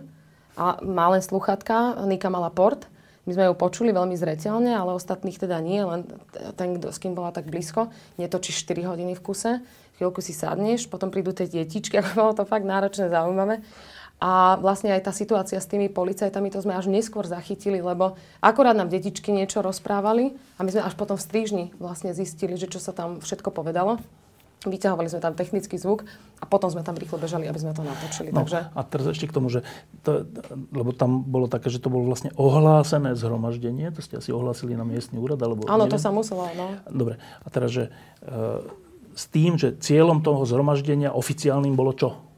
[0.60, 2.86] a má len sluchatka, Nika mala port,
[3.24, 6.02] my sme ju počuli veľmi zreteľne, ale ostatných teda nie, len
[6.58, 9.52] ten, s kým bola tak blízko, netočíš 4 hodiny v kuse,
[10.02, 13.62] chvíľku si sadneš, potom prídu tie detičky, ako bolo to fakt náročné, zaujímavé.
[14.20, 18.76] A vlastne aj tá situácia s tými policajtami, to sme až neskôr zachytili, lebo akorát
[18.76, 22.84] nám detičky niečo rozprávali a my sme až potom v strížni vlastne zistili, že čo
[22.84, 24.04] sa tam všetko povedalo.
[24.68, 26.04] Vyťahovali sme tam technický zvuk
[26.36, 28.36] a potom sme tam rýchlo bežali, aby sme to natočili.
[28.36, 28.76] No, Takže...
[28.76, 29.64] A teraz ešte k tomu, že
[30.04, 30.28] to,
[30.76, 34.84] lebo tam bolo také, že to bolo vlastne ohlásené zhromaždenie, to ste asi ohlásili na
[34.84, 36.76] miestny úrad, alebo Áno, to sa muselo, no.
[36.92, 38.28] Dobre, a teraz, že e,
[39.16, 42.29] s tým, že cieľom toho zhromaždenia oficiálnym bolo čo?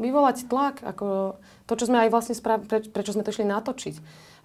[0.00, 1.36] Vyvolať tlak, ako
[1.68, 3.94] to, čo sme aj vlastne sprav- pre, prečo sme to išli natočiť.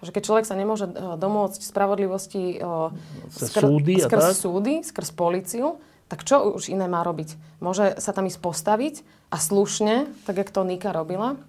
[0.04, 2.92] Že keď človek sa nemôže uh, domôcť spravodlivosti uh,
[3.32, 4.36] skr- súdy skrz tak?
[4.36, 5.80] súdy, skrz policiu,
[6.12, 7.34] tak čo už iné má robiť?
[7.64, 8.94] Môže sa tam ísť postaviť
[9.32, 11.40] a slušne, tak jak to Nika robila,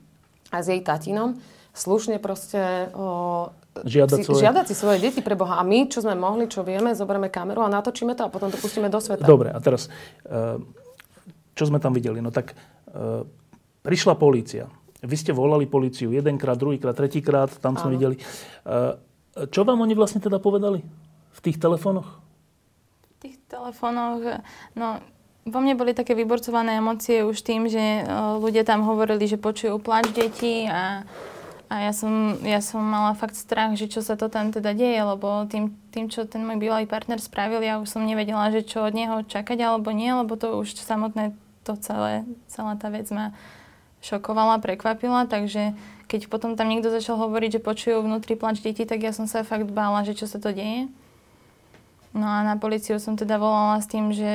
[0.49, 1.35] a s jej tatinom,
[1.75, 3.51] slušne proste uh,
[3.83, 4.41] žiadať, si, svoje...
[4.41, 5.59] žiadať si svoje deti pre Boha.
[5.59, 8.57] A my, čo sme mohli, čo vieme, zoberieme kameru a natočíme to a potom to
[8.57, 9.27] pustíme do sveta.
[9.27, 9.91] Dobre, a teraz,
[11.53, 12.17] čo sme tam videli?
[12.17, 12.57] No tak
[13.87, 14.67] Prišla polícia.
[14.99, 18.19] Vy ste volali políciu jedenkrát, druhýkrát, tretíkrát, tam sme videli.
[18.19, 18.23] E,
[19.47, 20.83] čo vám oni vlastne teda povedali
[21.31, 22.19] v tých telefónoch?
[23.15, 24.43] V tých telefónoch,
[24.75, 24.99] no
[25.47, 28.03] vo mne boli také vyborcované emócie už tým, že e,
[28.43, 31.07] ľudia tam hovorili, že počujú plač detí a,
[31.71, 34.99] a ja, som, ja som mala fakt strach, že čo sa to tam teda deje,
[34.99, 38.83] lebo tým, tým, čo ten môj bývalý partner spravil, ja už som nevedela, že čo
[38.83, 41.31] od neho čakať alebo nie, lebo to už samotné
[41.63, 43.31] to celé, celá tá vec ma
[44.01, 45.73] šokovala, prekvapila, takže
[46.07, 49.43] keď potom tam niekto začal hovoriť, že počujú vnútri plač detí, tak ja som sa
[49.43, 50.87] fakt bála, že čo sa to deje.
[52.15, 54.25] No a na policiu som teda volala s tým, že...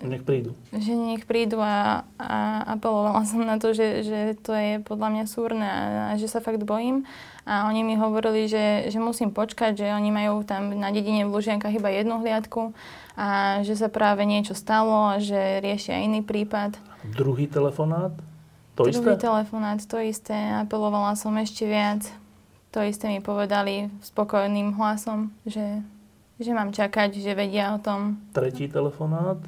[0.00, 0.56] Nech prídu.
[0.72, 5.24] Že nech prídu a, a apelovala som na to, že, že to je podľa mňa
[5.28, 7.04] súrne a, a že sa fakt bojím.
[7.44, 11.34] A oni mi hovorili, že, že musím počkať, že oni majú tam na dedine v
[11.36, 12.72] Lužiankách iba jednu hliadku
[13.18, 16.78] a že sa práve niečo stalo a že riešia iný prípad.
[17.04, 18.16] Druhý telefonát?
[18.76, 19.16] To Druhý isté?
[19.18, 20.36] telefonát, to isté.
[20.54, 22.04] Apelovala som ešte viac.
[22.70, 25.80] To isté mi povedali spokojným hlasom, že,
[26.36, 28.20] že mám čakať, že vedia o tom.
[28.30, 29.40] Tretí telefonát?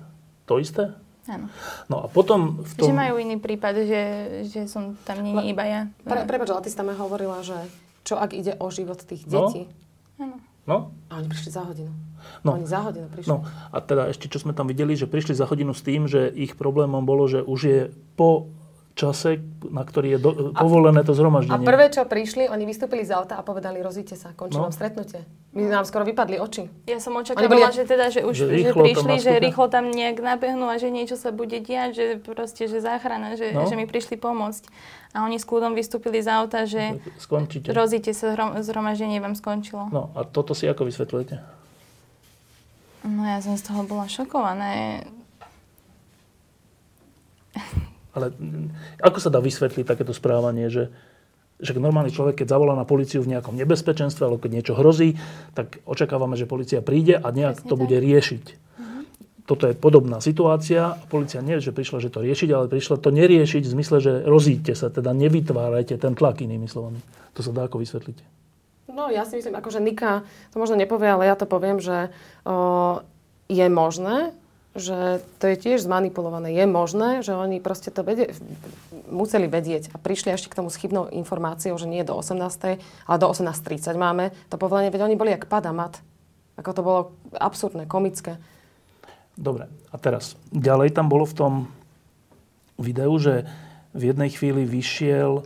[0.45, 0.97] To isté?
[1.29, 1.53] Áno.
[1.87, 2.88] No a potom v tom...
[2.88, 4.03] Že majú iný prípad, že,
[4.49, 5.81] že som tam nie iba ja.
[6.01, 7.57] Pre, prepač, ale ty si tam hovorila, že
[8.01, 9.53] čo ak ide o život tých No.
[9.53, 9.69] detí?
[10.17, 10.41] Áno.
[10.64, 11.93] No, A oni prišli za hodinu.
[12.45, 12.57] No.
[12.57, 13.29] Oni za hodinu prišli.
[13.29, 16.29] no a teda ešte, čo sme tam videli, že prišli za hodinu s tým, že
[16.29, 17.79] ich problémom bolo, že už je
[18.17, 18.49] po
[18.99, 21.63] čase, na ktorý je do, povolené to A zhromaždenie.
[21.63, 24.67] prvé, čo prišli, oni vystúpili z auta a povedali, rozíďte sa, končí No.
[24.67, 25.23] vám stretnutie.
[25.51, 26.67] My nám skoro vypadli oči.
[26.85, 30.19] Ja som očakávala, boli- že teda, že už Že že prišli, že rýchlo tam nejak
[30.19, 33.65] nabehnú a že niečo sa bude diať, že proste, že záchrana, že, No.
[33.65, 34.67] že mi prišli pomôcť.
[35.11, 37.71] A oni s kľudom vystúpili z auta, že Skončíte.
[37.71, 39.89] rozíte sa, zhrom, zhromaždenie vám skončilo.
[39.89, 41.39] No a toto si ako vysvetľujete?
[43.05, 45.01] No ja som z toho bola šokovaná.
[48.19, 48.35] Ale
[48.99, 50.91] ako sa dá vysvetliť takéto správanie, že,
[51.63, 55.15] že normálny človek, keď zavolá na policiu v nejakom nebezpečenstve alebo keď niečo hrozí,
[55.55, 57.83] tak očakávame, že policia príde a nejak Presne to tak.
[57.87, 58.45] bude riešiť.
[59.49, 61.01] Toto je podobná situácia.
[61.09, 64.77] Policia nie, že prišla, že to riešiť, ale prišla to neriešiť v zmysle, že rozíďte
[64.77, 67.01] sa, teda nevytvárajte ten tlak inými slovami.
[67.33, 68.21] To sa dá ako vysvetliť.
[68.93, 72.13] No ja si myslím, akože Nika to možno nepovie, ale ja to poviem, že
[72.45, 73.01] o,
[73.49, 74.37] je možné,
[74.79, 76.55] že to je tiež zmanipulované.
[76.55, 78.33] Je možné, že oni proste to vedie,
[79.11, 82.81] museli vedieť a prišli ešte k tomu s chybnou informáciou, že nie do 18.
[82.81, 86.01] ale do 18.30 máme to povolenie, veď oni boli jak padamat.
[86.59, 87.01] Ako to bolo
[87.38, 88.38] absurdné, komické.
[89.38, 91.53] Dobre, a teraz ďalej tam bolo v tom
[92.75, 93.47] videu, že
[93.95, 95.45] v jednej chvíli vyšiel e,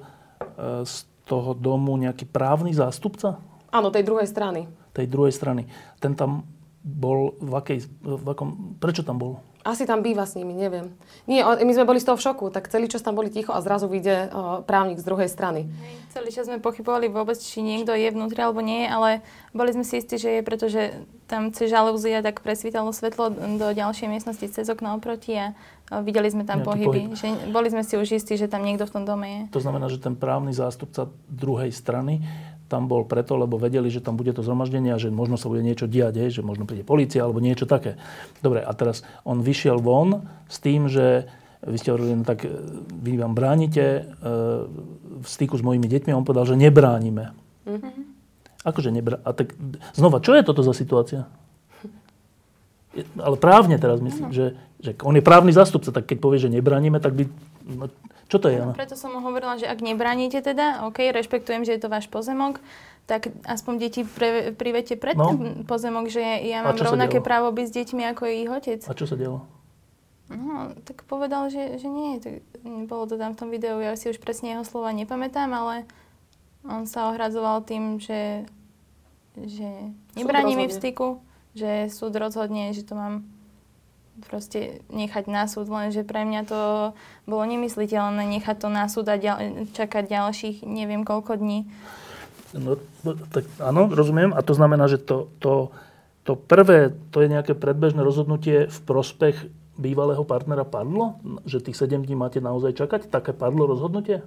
[0.89, 0.95] z
[1.29, 3.41] toho domu nejaký právny zástupca
[3.73, 4.69] Áno, tej druhej strany.
[4.93, 5.65] tej druhej strany.
[5.97, 6.45] Ten tam
[6.83, 9.39] bol v akej, v akom, prečo tam bol?
[9.63, 10.91] Asi tam býva s nimi, neviem.
[11.31, 13.63] Nie, my sme boli z toho v šoku, tak celý čas tam boli ticho a
[13.63, 14.35] zrazu vyjde
[14.67, 15.71] právnik z druhej strany.
[16.11, 19.23] Celý čas sme pochybovali vôbec, či niekto je vnútri alebo nie, ale
[19.55, 24.11] boli sme si istí, že je, pretože tam cez žalúzia tak presvítalo svetlo do ďalšej
[24.11, 25.55] miestnosti cez okno oproti a
[26.03, 27.15] videli sme tam pohyby.
[27.15, 27.15] pohyb.
[27.15, 29.41] Že boli sme si už istí, že tam niekto v tom dome je.
[29.55, 32.19] To znamená, že ten právny zástupca druhej strany
[32.73, 35.61] tam bol preto, lebo vedeli, že tam bude to zhromaždenie a že možno sa bude
[35.61, 38.01] niečo diať, že možno príde policia alebo niečo také.
[38.41, 41.29] Dobre, a teraz on vyšiel von s tým, že
[41.63, 42.51] vy ste hovorili, no tak e,
[42.91, 44.03] vy vám bránite e,
[45.21, 47.37] v styku s mojimi deťmi a on povedal, že nebránime.
[48.67, 49.23] Akože nebrá...
[49.23, 49.55] A tak
[49.95, 51.31] znova, čo je toto za situácia?
[53.15, 56.99] Ale právne teraz myslím, že, že on je právny zástupca, tak keď povie, že nebránime,
[56.99, 57.25] tak by...
[57.71, 57.87] No,
[58.33, 58.57] čo to je?
[58.57, 58.73] Jana?
[58.73, 62.65] Preto som mu hovorila, že ak nebránite teda, OK, rešpektujem, že je to váš pozemok,
[63.05, 65.37] tak aspoň deti pre, privete pred No.
[65.37, 67.29] ten pozemok, že ja mám rovnaké dialo?
[67.29, 68.81] právo byť s deťmi, ako je ich otec.
[68.89, 69.45] A čo sa dialo?
[70.33, 72.17] No, tak povedal, že, že nie.
[72.17, 72.41] Tak
[72.89, 75.85] bolo to tam v tom videu, ja si už presne jeho slova nepamätám, ale
[76.65, 78.49] on sa ohradzoval tým, že,
[79.37, 79.69] že
[80.17, 81.21] nebráni mi v styku,
[81.53, 83.29] že súd rozhodne, že to mám
[84.29, 86.61] proste nechať na súd, lenže pre mňa to
[87.25, 91.65] bolo nemysliteľné nechať to na súd a ďal, čakať ďalších neviem koľko dní.
[92.53, 94.37] No, no, tak áno, rozumiem.
[94.37, 95.73] A to znamená, že to, to,
[96.29, 99.49] to prvé, to je nejaké predbežné rozhodnutie v prospech
[99.81, 101.17] bývalého partnera padlo?
[101.49, 103.09] Že tých 7 dní máte naozaj čakať?
[103.09, 104.21] Také padlo rozhodnutie?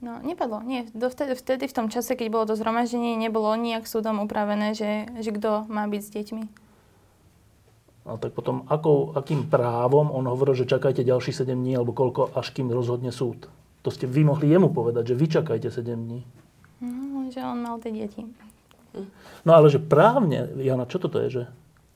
[0.00, 0.64] No, nepadlo.
[0.64, 0.88] Nie.
[0.96, 5.32] Dovtedy, vtedy, v tom čase, keď bolo to zhromaždenie, nebolo nijak súdom upravené, že, že
[5.32, 6.44] kto má byť s deťmi.
[8.10, 12.34] A tak potom, akou, akým právom on hovoril, že čakajte ďalších 7 dní, alebo koľko,
[12.34, 13.46] až kým rozhodne súd?
[13.86, 16.26] To ste vy mohli jemu povedať, že vy čakajte 7 dní.
[16.82, 18.26] No, že on mal tie deti.
[19.46, 21.28] No ale že právne, Jana, čo toto je?
[21.30, 21.42] Že?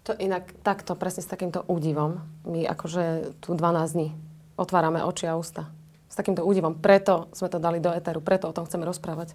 [0.06, 4.14] To inak takto, presne s takýmto údivom, my akože tu 12 dní
[4.54, 5.66] otvárame oči a ústa.
[6.06, 6.78] S takýmto údivom.
[6.78, 9.34] Preto sme to dali do eteru, preto o tom chceme rozprávať.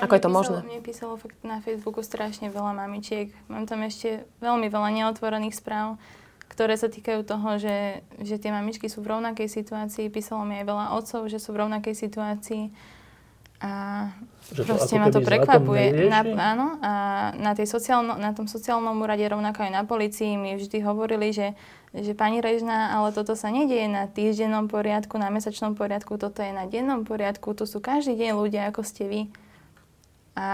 [0.00, 0.58] A Ako je to možné?
[0.66, 3.30] Mne písalo fakt na Facebooku strašne veľa mamičiek.
[3.46, 6.00] Mám tam ešte veľmi veľa neotvorených správ,
[6.50, 10.10] ktoré sa týkajú toho, že, že tie mamičky sú v rovnakej situácii.
[10.10, 12.74] Písalo mi aj veľa otcov, že sú v rovnakej situácii.
[13.64, 13.72] A
[14.52, 16.10] Že to proste ma to prekvapuje.
[16.10, 16.92] Na, áno, a
[17.38, 21.56] na, tej sociálno, na tom sociálnom úrade, rovnako aj na policii, mi vždy hovorili, že,
[21.96, 26.52] že pani Režná, ale toto sa nedieje na týždennom poriadku, na mesačnom poriadku, toto je
[26.52, 29.20] na dennom poriadku, tu sú každý deň ľudia, ako ste vy.
[30.34, 30.46] A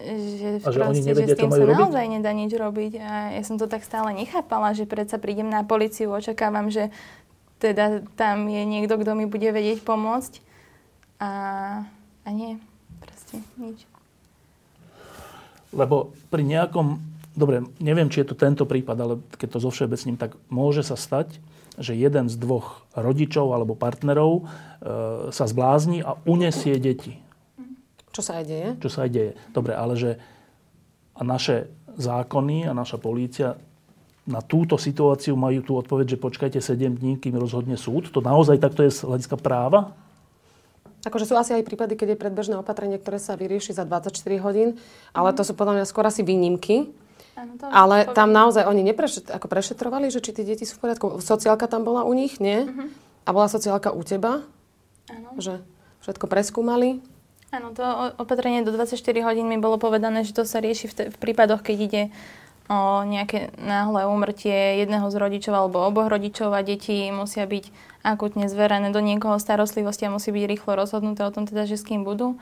[0.00, 1.76] že, A že oni proste, nevedia, že s tým sa robiť?
[1.76, 2.92] naozaj nedá nič robiť.
[2.96, 6.88] A ja som to tak stále nechápala, že predsa prídem na policiu, očakávam, že
[7.60, 10.40] teda tam je niekto, kto mi bude vedieť pomôcť.
[11.20, 11.30] A,
[12.24, 12.56] a nie,
[13.04, 13.84] proste nič.
[15.76, 16.96] Lebo pri nejakom,
[17.36, 20.96] dobre, neviem, či je to tento prípad, ale keď to zo všeobecním, tak môže sa
[20.96, 21.36] stať,
[21.76, 24.42] že jeden z dvoch rodičov alebo partnerov e,
[25.30, 27.20] sa zblázni a unesie deti.
[28.18, 28.68] Čo sa aj deje?
[28.82, 29.32] Čo sa aj deje.
[29.54, 30.10] Dobre, ale že
[31.14, 33.54] a naše zákony a naša polícia
[34.26, 38.10] na túto situáciu majú tú odpoveď, že počkajte 7 dní, kým rozhodne súd.
[38.10, 39.94] To naozaj takto je z hľadiska práva?
[41.06, 44.82] Akože sú asi aj prípady, keď je predbežné opatrenie, ktoré sa vyrieši za 24 hodín,
[45.14, 46.90] ale to sú podľa mňa skôr asi výnimky.
[47.70, 48.18] Ale poviem.
[48.18, 51.22] tam naozaj oni neprešet, ako prešetrovali, že či tie deti sú v poriadku.
[51.22, 52.66] Sociálka tam bola u nich, nie?
[53.22, 54.42] A bola sociálka u teba?
[55.06, 55.38] Áno.
[55.38, 55.62] Že
[56.02, 56.98] všetko preskúmali?
[57.48, 57.80] Áno, to
[58.20, 61.64] opatrenie do 24 hodín mi bolo povedané, že to sa rieši v, te- v prípadoch,
[61.64, 62.02] keď ide
[62.68, 67.72] o nejaké náhle úmrtie jedného z rodičov alebo oboch rodičov a deti musia byť
[68.04, 71.88] akutne zverené do niekoho starostlivosti a musí byť rýchlo rozhodnuté o tom teda, že s
[71.88, 72.36] kým budú.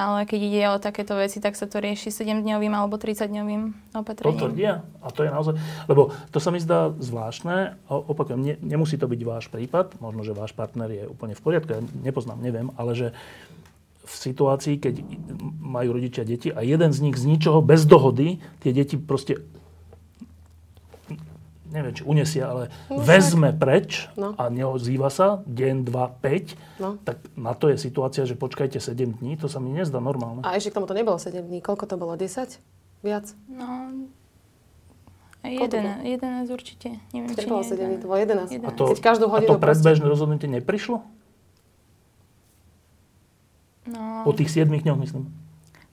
[0.00, 4.40] Ale keď ide o takéto veci, tak sa to rieši 7-dňovým alebo 30-dňovým To opatrením.
[4.40, 4.72] tvrdia.
[5.04, 5.54] A to je naozaj...
[5.84, 7.76] Lebo to sa mi zdá zvláštne.
[7.92, 10.00] Opakujem, ne, nemusí to byť váš prípad.
[10.00, 11.68] Možno, že váš partner je úplne v poriadku.
[11.76, 12.72] Ja nepoznám, neviem.
[12.80, 13.06] Ale že
[14.02, 14.94] v situácii, keď
[15.56, 19.38] majú rodičia deti a jeden z nich z ničoho, bez dohody, tie deti proste
[21.66, 24.36] neviem, či unesie, ale No, vezme preč No.
[24.36, 27.00] a neozýva sa deň, dva, 5, No.
[27.00, 30.42] tak na to je situácia, že počkajte 7 dní, to sa mi nezdá normálne.
[30.42, 31.58] A ešte k tomu to nebolo 7 dní.
[31.58, 32.12] Koľko to bolo?
[32.12, 32.60] 10?
[33.00, 33.32] Viac?
[33.48, 33.88] No,
[35.40, 36.06] Koľko to 11,
[36.46, 36.88] 11 určite.
[37.10, 38.52] Neviem, či bolo nie 7 dní, to bolo 11.
[38.52, 38.76] A 11.
[38.76, 41.00] to, Keď každú a hodinu to proste- predbežné rozhodnutie neprišlo?
[43.86, 45.24] No, Po tých 7 dňoch, myslím.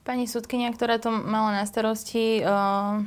[0.05, 3.01] Pani sudkynia, ktorá to mala na starosti, uh,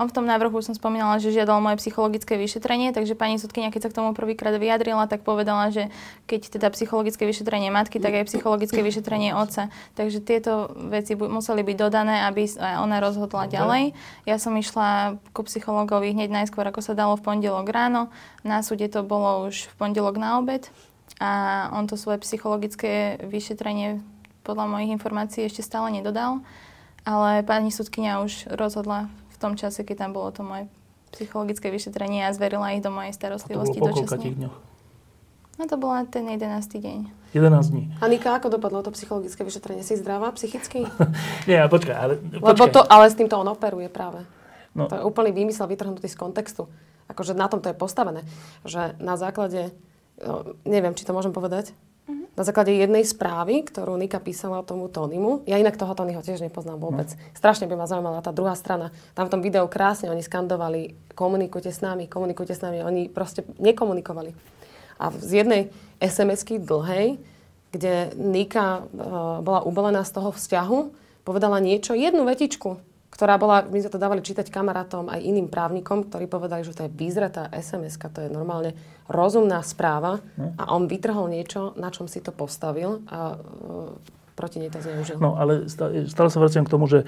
[0.00, 3.84] on v tom návrhu som spomínala, že žiadal moje psychologické vyšetrenie, takže pani sudkynia, keď
[3.84, 5.92] sa k tomu prvýkrát vyjadrila, tak povedala, že
[6.24, 9.68] keď teda psychologické vyšetrenie matky, tak aj psychologické vyšetrenie otca.
[10.00, 12.48] Takže tieto veci bu- museli byť dodané, aby
[12.80, 13.92] ona rozhodla ďalej.
[14.24, 18.08] Ja som išla ku psychologovi hneď najskôr, ako sa dalo v pondelok ráno.
[18.40, 20.64] Na súde to bolo už v pondelok na obed
[21.20, 24.00] a on to svoje psychologické vyšetrenie
[24.42, 26.40] podľa mojich informácií ešte stále nedodal,
[27.04, 30.68] ale pani sudkynia už rozhodla v tom čase, keď tam bolo to moje
[31.10, 34.30] psychologické vyšetrenie a zverila ich do mojej A to bolo starostlivosti dočasne.
[34.38, 34.56] dňoch?
[35.60, 36.40] No to bola ten 11.
[36.80, 36.98] deň.
[37.36, 37.84] 11 dní.
[38.00, 39.84] Anika, ako dopadlo to psychologické vyšetrenie?
[39.84, 40.88] Si zdravá psychicky?
[41.50, 42.14] Nie, počkaj, ale...
[42.16, 42.72] Lebo Počkaj.
[42.72, 44.24] to, ale s týmto on operuje práve.
[44.72, 44.88] No.
[44.88, 46.64] To je úplný výmysel vytrhnutý z kontextu.
[47.12, 48.24] Akože na tom to je postavené.
[48.64, 49.74] Že na základe,
[50.22, 51.74] o, neviem, či to môžem povedať,
[52.38, 55.44] na základe jednej správy, ktorú Nika písala tomu Tonymu.
[55.50, 57.10] Ja inak toho Tonyho tiež nepoznám vôbec.
[57.34, 58.94] Strašne by ma zaujímala tá druhá strana.
[59.18, 62.86] Tam v tom videu krásne oni skandovali komunikujte s nami, komunikujte s nami.
[62.86, 64.32] Oni proste nekomunikovali.
[65.00, 65.62] A z jednej
[65.98, 67.18] SMS-ky dlhej,
[67.70, 69.02] kde Nika e,
[69.40, 70.78] bola ubolená z toho vzťahu,
[71.24, 76.06] povedala niečo, jednu vetičku, ktorá bola, my sme to dávali čítať kamarátom aj iným právnikom,
[76.06, 78.72] ktorí povedali, že to je vyzretá sms to je normálne
[79.10, 80.22] rozumná správa.
[80.56, 85.18] A on vytrhol niečo, na čom si to postavil a e, proti nej to zneužil.
[85.20, 87.04] No ale stále, sa vraciam k tomu, že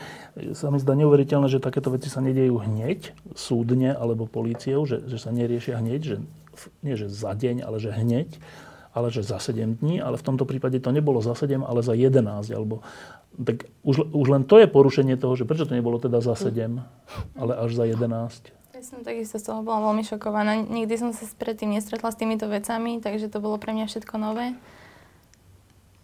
[0.53, 5.17] sa mi zdá neuveriteľné, že takéto veci sa nedejú hneď, súdne alebo políciou, že, že
[5.17, 6.17] sa neriešia hneď, že
[6.85, 8.29] nie že za deň, ale že hneď,
[8.93, 11.97] ale že za 7 dní, ale v tomto prípade to nebolo za 7, ale za
[11.97, 12.85] 11, alebo
[13.33, 16.85] tak už, už len to je porušenie toho, že prečo to nebolo teda za 7,
[17.37, 18.53] ale až za 11.
[18.77, 20.59] Ja som takisto z toho bola veľmi šokovaná.
[20.68, 24.53] Nikdy som sa predtým nestretla s týmito vecami, takže to bolo pre mňa všetko nové.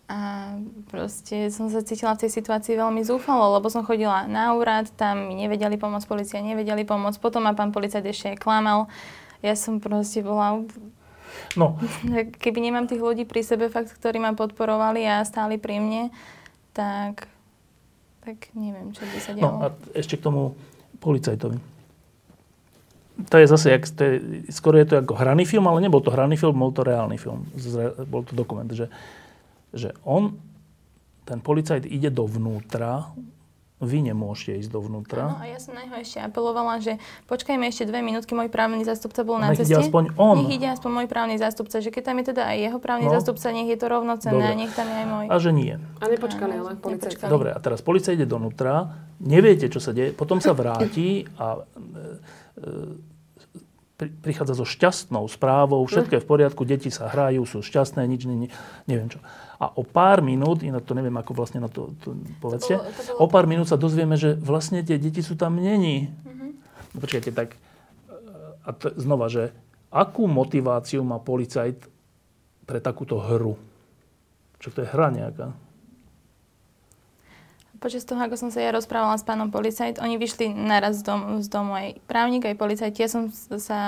[0.08, 0.56] A
[0.88, 5.28] proste som sa cítila v tej situácii veľmi zúfalo, lebo som chodila na úrad, tam
[5.28, 8.88] mi nevedeli pomôcť, policia nevedeli pomôcť, potom ma pán policajt ešte klamal.
[9.44, 10.64] Ja som proste bola...
[11.60, 11.76] No,
[12.42, 16.02] Keby nemám tých ľudí pri sebe, fakt, ktorí ma podporovali a stáli pri mne,
[16.72, 17.28] tak,
[18.24, 19.42] tak neviem, čo by sa dialo.
[19.44, 20.56] no a ešte k tomu
[20.98, 21.58] policajtovi.
[23.18, 24.14] To je zase, jak, to je,
[24.54, 27.50] skoro je to ako hraný film, ale nebol to hraný film, bol to reálny film.
[27.58, 28.86] Zre, bol to dokument, že,
[29.74, 30.38] že on,
[31.26, 33.10] ten policajt ide dovnútra,
[33.80, 35.22] vy nemôžete ísť Áno, dovnútra.
[35.34, 39.22] a ja som na neho ešte apelovala, že počkajme ešte dve minútky, môj právny zástupca
[39.22, 39.86] bol na Nech ide ceste.
[39.86, 40.36] aspoň on.
[40.40, 43.14] Nech ide aspoň môj právny zástupca, že keď tam je teda aj jeho právny No.
[43.14, 45.24] zástupca, nech je to rovnocenné a nech tam je aj môj.
[45.26, 45.74] A že nie.
[45.96, 47.22] A nepočkali, ale policajt.
[47.24, 51.62] Dobre, a teraz policajt ide donútra, neviete, čo sa deje, potom sa vráti a e,
[52.58, 53.17] e,
[53.98, 58.46] prichádza so šťastnou správou, všetko je v poriadku, deti sa hrajú, sú šťastné, nič není,
[58.86, 59.18] neviem čo.
[59.58, 62.94] A o pár minút, inak to neviem, ako vlastne na to, to povedzte, To bolo-
[62.94, 66.14] to bolo- o pár minút sa dozvieme, že vlastne tie deti sú tam není.
[66.22, 66.46] Mhm.
[66.94, 67.58] No počkajte, tak
[68.62, 69.50] a to, znova, že
[69.90, 71.90] akú motiváciu má policajt
[72.64, 73.58] pre takúto hru?
[74.58, 75.50] Čo to je hra nejaká?
[77.78, 81.38] Počas toho, ako som sa ja rozprávala s pánom policajt, oni vyšli naraz z domu,
[81.38, 82.94] z domu aj právnik, aj policajt.
[82.98, 83.80] Ja som sa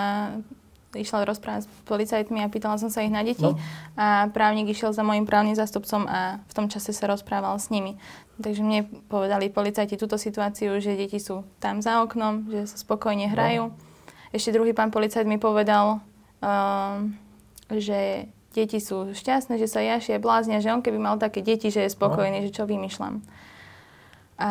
[0.95, 3.47] išla rozprávať s policajtmi a pýtala som sa ich na deti.
[3.47, 3.55] No.
[3.95, 7.95] A právnik išiel za mojim právnym zástupcom a v tom čase sa rozprával s nimi.
[8.41, 13.30] Takže mne povedali policajti túto situáciu, že deti sú tam za oknom, že sa spokojne
[13.30, 13.70] hrajú.
[14.30, 16.03] Ešte druhý pán policajt mi povedal,
[16.43, 17.14] um,
[17.70, 21.86] že deti sú šťastné, že sa jašia, bláznia, že on keby mal také deti, že
[21.86, 23.22] je spokojný, že čo vymýšľam.
[24.41, 24.51] A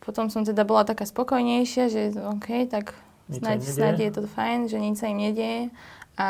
[0.00, 2.96] potom som teda bola taká spokojnejšia, že OK, tak
[3.28, 5.68] snáď, snáď je to fajn, že nič sa im nedieje.
[6.16, 6.28] A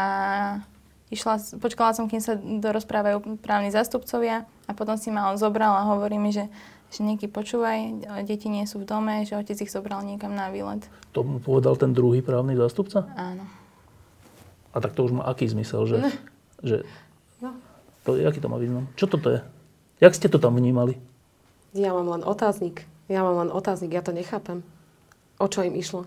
[1.15, 5.87] išla, počkala som, kým sa dorozprávajú právni zástupcovia a potom si ma on zobral a
[5.95, 6.51] hovorí mi, že,
[6.91, 10.83] že nieký počúvaj, deti nie sú v dome, že otec ich zobral niekam na výlet.
[11.15, 13.07] To mu povedal ten druhý právny zástupca?
[13.15, 13.47] Áno.
[14.75, 15.97] A tak to už má aký zmysel, že...
[16.03, 16.11] Ne.
[16.67, 16.77] že
[17.39, 17.55] No.
[18.03, 18.91] to, aký to má význam?
[18.99, 19.39] Čo toto je?
[20.03, 20.99] Jak ste to tam vnímali?
[21.75, 22.87] Ja mám len otáznik.
[23.11, 24.63] Ja mám len otáznik, ja to nechápem.
[25.43, 26.07] O čo im išlo?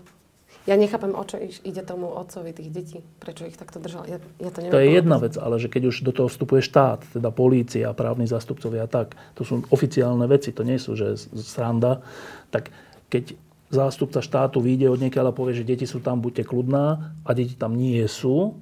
[0.64, 2.98] Ja nechápem, o čo ide tomu otcovi tých detí.
[3.20, 4.08] Prečo ich takto držal.
[4.08, 4.72] Ja, ja to neviem.
[4.72, 4.98] To je povedať.
[5.00, 8.90] jedna vec, ale že keď už do toho vstupuje štát, teda polícia, právni zástupcovia a
[8.90, 12.04] tak, to sú oficiálne veci, to nie sú, že sranda,
[12.52, 12.72] tak
[13.08, 13.36] keď
[13.68, 17.56] zástupca štátu vyjde od niekiaľ a povie, že deti sú tam, buďte kľudná a deti
[17.56, 18.56] tam nie sú,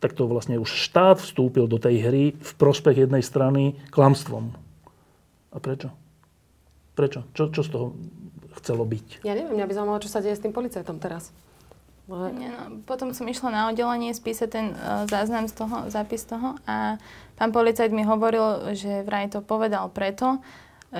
[0.00, 4.52] tak to vlastne už štát vstúpil do tej hry v prospech jednej strany klamstvom.
[5.52, 5.92] A prečo?
[6.98, 7.22] Prečo?
[7.30, 7.86] Čo, čo z toho
[8.58, 9.22] chcelo byť?
[9.22, 11.30] Ja neviem, mňa by zaujímalo, čo sa deje s tým policajtom teraz.
[12.10, 12.32] Ale...
[12.34, 16.58] Nie, no, potom som išla na oddelenie spísať ten uh, záznam z toho, zápis toho
[16.66, 16.96] a
[17.36, 20.98] pán policajt mi hovoril, že vraj to povedal preto, uh,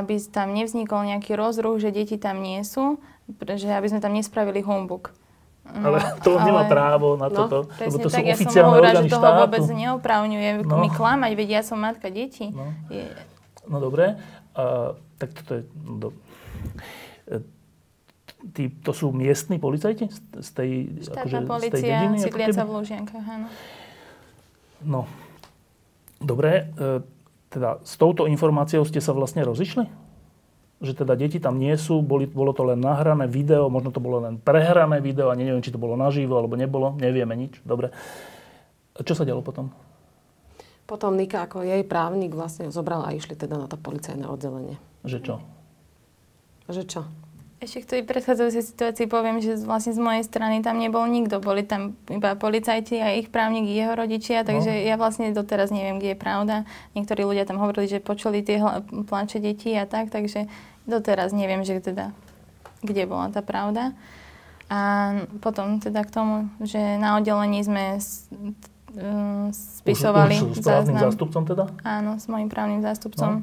[0.00, 3.02] aby tam nevznikol nejaký rozruch, že deti tam nie sú,
[3.36, 5.10] že aby sme tam nespravili humbuk.
[5.64, 8.46] No, Ale to on nemá právo na No, toto, lebo to sú tak, ja som
[8.46, 9.40] oficiálne hovorila, orgány že toho štátu.
[9.42, 10.76] vôbec neopravňuje No.
[10.78, 12.52] mi klamať, veď ja som matka detí.
[12.54, 12.68] No.
[12.88, 13.04] Je,
[13.64, 14.20] No dobre,
[14.52, 14.92] a,
[15.24, 15.62] tak toto je...
[15.80, 16.08] No, do,
[17.28, 17.36] e,
[18.52, 20.70] tí, to sú miestni policajti z, tej,
[21.00, 22.16] štátna akože, z tej policia, dediny?
[22.20, 23.48] sídliaca v Lužiankách, áno.
[24.84, 25.00] No,
[26.20, 27.00] dobre, e,
[27.48, 29.88] teda s touto informáciou ste sa vlastne rozišli?
[30.84, 34.20] Že teda deti tam nie sú, boli, bolo to len nahrané video, možno to bolo
[34.20, 37.88] len prehrané video a neviem, či to bolo naživo alebo nebolo, nevieme nič, dobre.
[38.94, 39.72] A čo sa dialo potom?
[40.84, 44.76] Potom Nika ako jej právnik vlastne zobral a išli teda na to policajné oddelenie.
[45.04, 45.34] Že čo?
[46.66, 47.00] Že čo?
[47.56, 51.38] Ešte k tej predchádzajúcej situácii poviem, že vlastne z mojej strany tam nebol nikto.
[51.38, 54.80] Boli tam iba policajti a ich právnik, jeho rodičia, takže No.
[54.82, 56.56] ja vlastne doteraz neviem, kde je pravda.
[56.92, 60.44] Niektorí ľudia tam hovorili, že počuli tie hla- pláče detí a tak, takže
[60.84, 62.12] doteraz neviem, že teda,
[62.80, 63.96] kde bola tá pravda.
[64.66, 68.28] A potom teda k tomu, že na oddelení sme s,
[68.90, 71.04] um, spisovali Už, už s právnym záznam.
[71.06, 71.64] zástupcom teda?
[71.80, 73.40] Áno, s mojim právnym zástupcom.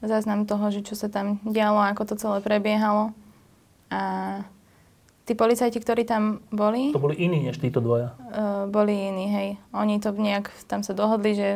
[0.00, 3.12] Záznam toho, že čo sa tam dialo, ako to celé prebiehalo.
[3.92, 4.00] A
[5.28, 8.16] tí policajti, ktorí tam boli, To boli iní než títo dvaja.
[8.16, 9.48] uh, boli iní, hej.
[9.76, 11.48] Oni to nejak tam sa dohodli, že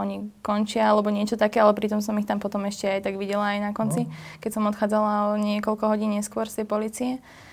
[0.00, 3.52] oni končia alebo niečo také, ale pritom som ich tam potom ešte aj tak videla
[3.54, 4.08] aj na konci,
[4.40, 7.10] keď som odchádzala o niekoľko hodín neskôr z tej policie.
[7.20, 7.49] Uh,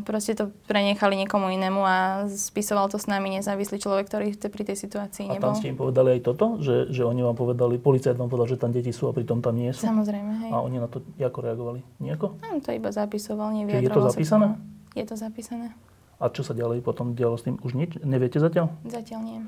[0.00, 1.96] proste to prenechali niekomu inému a
[2.26, 5.46] spisoval to s nami nezávislý človek, ktorý pri tej situácii A nebol.
[5.48, 6.58] tam ste im povedali aj toto?
[6.58, 9.54] Že, že oni vám povedali, policajt vám povedal, že tam deti sú a pritom tam
[9.54, 9.86] nie sú?
[9.86, 10.50] Samozrejme, hej.
[10.50, 11.80] A oni na to ako reagovali?
[11.98, 12.34] Nejako?
[12.44, 14.44] On to iba zapisoval, Čiže je to nevyjadroval sa zapísané?
[14.48, 14.56] tomu.
[14.92, 15.66] Je to zapísané.
[16.16, 17.58] A čo sa ďalej potom dialo s tým?
[17.60, 17.98] Už nič?
[18.00, 18.70] Neviete zatiaľ?
[18.82, 19.38] Zatiaľ nie.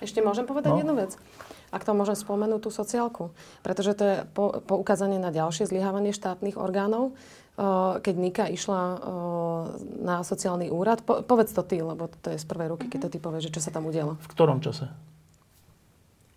[0.00, 0.80] Ešte môžem povedať No.
[0.80, 1.16] jednu vec?
[1.68, 3.34] Ak to môžem spomenúť, tú sociálku.
[3.60, 7.16] Pretože to je po, poukázanie na ďalšie zlyhávanie štátnych orgánov.
[8.00, 8.98] Keď Nika išla
[10.02, 13.12] na sociálny úrad, po, povedz to ty, lebo to je z prvej ruky, keď to
[13.14, 14.18] ty povieš, čo sa tam udialo.
[14.18, 14.90] V ktorom čase?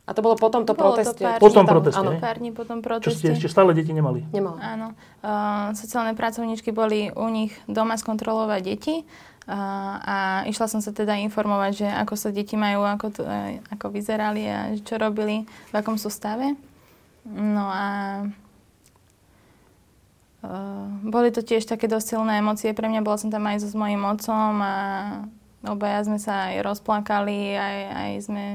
[0.08, 1.20] A to bolo po tomto Bolo to proteste.
[1.20, 2.16] pár Po čo tom tam- proteste, Áno?
[2.16, 3.18] Pár dní po tom Čo proteste.
[3.20, 4.24] ste ešte stále deti nemali?
[4.32, 4.56] nemala.
[4.62, 4.88] Áno.
[5.20, 9.52] Uh, sociálne pracovníčky boli u nich doma skontrolovať deti uh,
[10.00, 10.16] a
[10.48, 14.48] išla som sa teda informovať, že ako sa deti majú, ako, to, uh, ako vyzerali
[14.48, 16.56] a čo robili, v akom sú stave.
[17.28, 17.86] No a
[21.02, 23.02] boli to tiež také dosť silné emócie pre mňa.
[23.02, 24.76] Bola som tam aj so s mojím otcom a
[25.66, 28.46] obaja sme sa aj rozplakali, aj, aj sme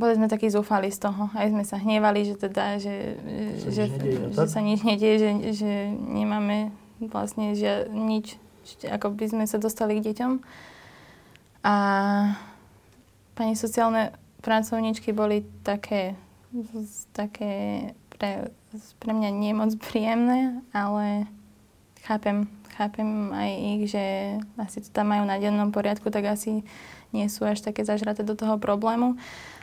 [0.00, 1.28] boli sme takí zúfali z toho.
[1.36, 3.20] Aj sme sa hnevali, že teda, že,
[3.68, 6.72] že, nič nedieje, že sa nič nedieje, že, že nemáme
[7.04, 8.40] vlastne žia, nič,
[8.88, 10.32] ako by sme sa dostali k deťom.
[11.68, 11.74] A
[13.36, 16.16] pani sociálne pracovníčky boli také,
[17.12, 18.48] také pre,
[19.02, 21.26] pre mňa nie moc príjemné, ale
[22.06, 22.46] chápem,
[22.78, 24.04] chápem aj ich, že
[24.58, 26.62] asi to tam majú na dennom poriadku, tak asi
[27.10, 29.18] nie sú až také zažraté do toho problému.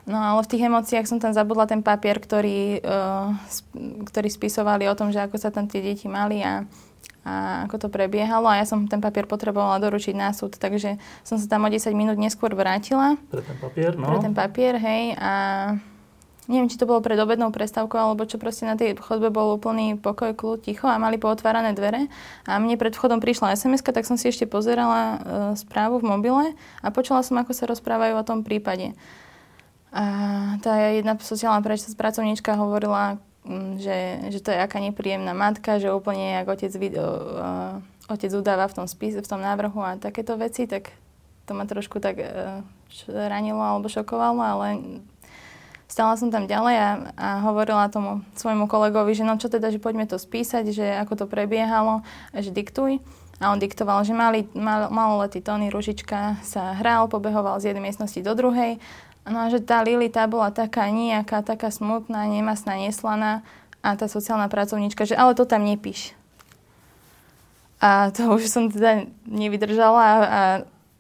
[0.08, 4.88] No ale v tých emóciách som tam zabudla ten papier, ktorý, uh, sp- ktorý spisovali
[4.88, 6.88] o tom, že ako sa tam tie deti mali a, a
[7.28, 10.96] a ako to prebiehalo a ja som ten papier potrebovala doručiť na súd, takže
[11.28, 13.20] som sa tam o 10 minút neskôr vrátila.
[13.28, 14.08] Pre ten papier, no.
[14.08, 15.12] Pre ten papier, hej.
[15.20, 15.32] A
[16.48, 20.00] neviem, či to bolo pred obednou prestávkou, alebo čo proste na tej chodbe bol úplný
[20.00, 22.08] pokoj, kľud, ticho a mali pootvárané dvere.
[22.48, 25.18] A mne pred vchodom prišla sms tak som si ešte pozerala e,
[25.60, 26.46] správu v mobile
[26.82, 28.96] a počula som, ako sa rozprávajú o tom prípade.
[29.92, 30.04] A
[30.60, 31.64] tá jedna sociálna
[31.96, 37.80] pracovníčka hovorila, Mm, že, že to je aká nepríjemná matka, že úplne jak otec, uh,
[38.12, 40.92] otec udáva v tom spise, v tom návrhu a takéto veci, tak
[41.48, 42.60] to ma trošku tak uh,
[43.08, 44.68] ranilo alebo šokovalo, ale
[45.88, 49.82] stála som tam ďalej a, a hovorila tomu svojmu kolegovi, že no čo teda, že
[49.82, 52.04] poďme to spísať, že ako to prebiehalo,
[52.36, 53.00] že diktuj.
[53.38, 58.18] A on diktoval, že mali, mal, maloletý Tony Ružička sa hral, pobehoval z jednej miestnosti
[58.18, 58.82] do druhej
[59.28, 63.44] No a že tá Lili, tá bola taká nejaká, taká smutná, nemasná, neslaná
[63.84, 66.16] a tá sociálna pracovníčka, že ale to tam nepíš.
[67.84, 70.42] A to už som teda nevydržala a, a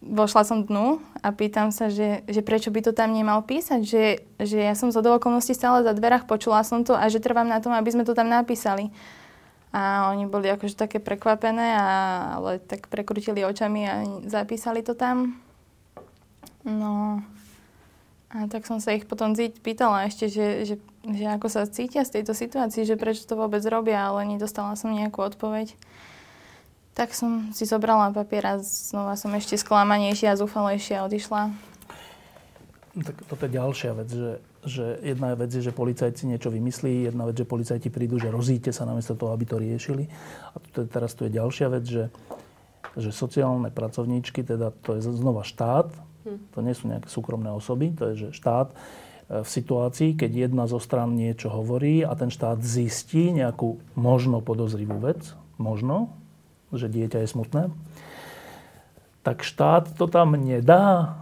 [0.01, 4.03] vošla som dnu a pýtam sa, že, že prečo by to tam nemal písať, že,
[4.37, 7.57] že ja som zo okolností stále za dverách, počula som to a že trvám na
[7.57, 8.93] tom, aby sme to tam napísali.
[9.75, 11.87] A oni boli akože také prekvapené, a,
[12.39, 13.95] ale tak prekrutili očami a
[14.25, 15.37] zapísali to tam.
[16.63, 17.21] No,
[18.27, 20.75] a tak som sa ich potom pýtala ešte, že, že,
[21.07, 24.91] že ako sa cítia z tejto situácii, že prečo to vôbec robia, ale nedostala som
[24.91, 25.73] nejakú odpoveď.
[26.97, 31.53] Tak som si zobrala papier a znova som ešte sklamanejšia a zúfalejšia odišla.
[32.97, 34.31] No tak toto je ďalšia vec, že,
[34.65, 38.73] že jedna vec je, že policajci niečo vymyslí, jedna vec, že policajti prídu, že rozíte
[38.73, 40.09] sa namiesto toho, aby to riešili.
[40.51, 42.09] A to je, teraz tu je ďalšia vec, že,
[42.97, 45.93] že sociálne pracovníčky, teda to je znova štát,
[46.27, 48.75] to nie sú nejaké súkromné osoby, to je že štát e,
[49.45, 54.99] v situácii, keď jedna zo stran niečo hovorí a ten štát zistí nejakú možno podozrivú
[54.99, 56.17] vec, možno,
[56.73, 57.63] že dieťa je smutné,
[59.23, 61.19] tak štát to tam nedá.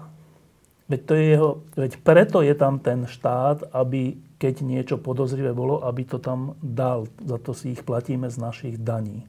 [0.86, 5.82] Veď, to je jeho, veď preto je tam ten štát, aby keď niečo podozrivé bolo,
[5.82, 7.10] aby to tam dal.
[7.26, 9.26] Za to si ich platíme z našich daní.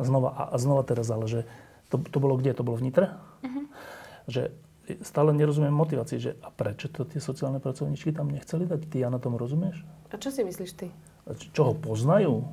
[0.00, 1.40] A znova, a znova teraz, ale že
[1.92, 2.56] to, to bolo kde?
[2.56, 3.12] To bolo v Nitre?
[3.44, 3.68] Uh-huh.
[4.24, 4.42] Že
[5.04, 8.88] stále nerozumiem motivácii, že a prečo to tie sociálne pracovníčky tam nechceli dať?
[8.88, 9.84] Ty ja na tom rozumieš?
[10.08, 10.88] A čo si myslíš ty?
[11.52, 12.48] Čo ho poznajú?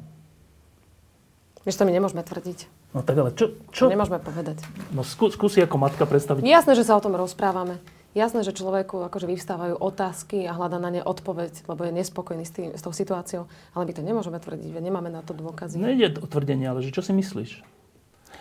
[1.68, 2.72] Vieš, to my nemôžeme tvrdiť.
[2.95, 3.60] No tak ale čo?
[3.76, 3.91] čo?
[3.91, 4.64] To nemôžeme povedať.
[4.95, 6.41] No skú, skúsi ako matka predstaviť.
[6.47, 7.78] Jasné, že sa o tom rozprávame.
[8.18, 12.51] Jasné, že človeku akože vyvstávajú otázky a hľada na ne odpoveď, lebo je nespokojný s,
[12.57, 13.45] tým, s tou situáciou.
[13.78, 15.78] Ale my to nemôžeme tvrdiť, veď nemáme na to dôkazy.
[15.78, 17.62] Nejde o tvrdenie, ale že čo si myslíš?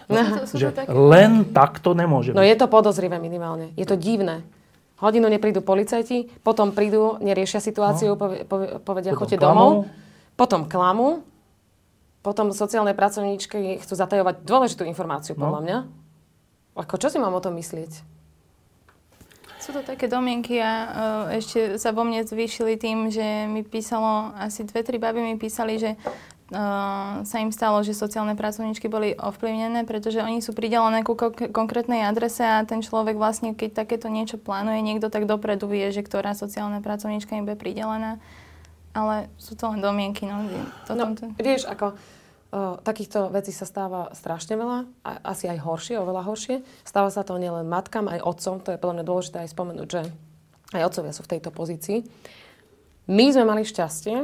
[0.08, 3.76] No, že len takto nemôže No je to podozrivé minimálne.
[3.76, 4.40] Je to divné.
[5.04, 8.80] Hodinu neprídu policajti, potom prídu, neriešia situáciu, no.
[8.82, 9.86] povedia, choďte domov.
[10.34, 11.22] Potom klamu.
[12.28, 15.64] Potom sociálne pracovníčky chcú zatajovať dôležitú informáciu, podľa no.
[15.64, 15.78] mňa.
[16.76, 18.04] Ako, čo si mám o tom myslieť?
[19.56, 20.88] Sú to také domienky a uh,
[21.32, 25.80] ešte sa vo mne zvýšili tým, že mi písalo, asi dve, tri baby mi písali,
[25.80, 25.96] že
[26.48, 31.12] sa im stalo, že sociálne pracovníčky boli ovplyvnené, pretože oni sú pridelené ku
[31.52, 36.00] konkrétnej adrese a ten človek vlastne, keď takéto niečo plánuje, niekto tak dopredu vie, že
[36.00, 38.16] ktorá sociálna pracovníčka im bude pridelená.
[38.96, 40.24] Ale sú to len domienky.
[40.24, 40.40] No,
[40.88, 42.00] no vieš, ako
[42.52, 46.56] o, takýchto vecí sa stáva strašne veľa, a, asi aj horšie, oveľa horšie.
[46.84, 50.02] Stáva sa to nielen matkám, aj otcom, to je podľa mňa dôležité aj spomenúť, že
[50.76, 51.98] aj otcovia sú v tejto pozícii.
[53.08, 54.16] My sme mali šťastie,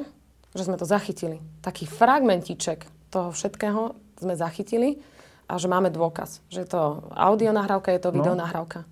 [0.54, 1.40] že sme to zachytili.
[1.64, 5.00] Taký fragmentiček toho všetkého sme zachytili
[5.48, 8.20] a že máme dôkaz, že to audio nahrávka, je to no.
[8.20, 8.88] video nahrávka.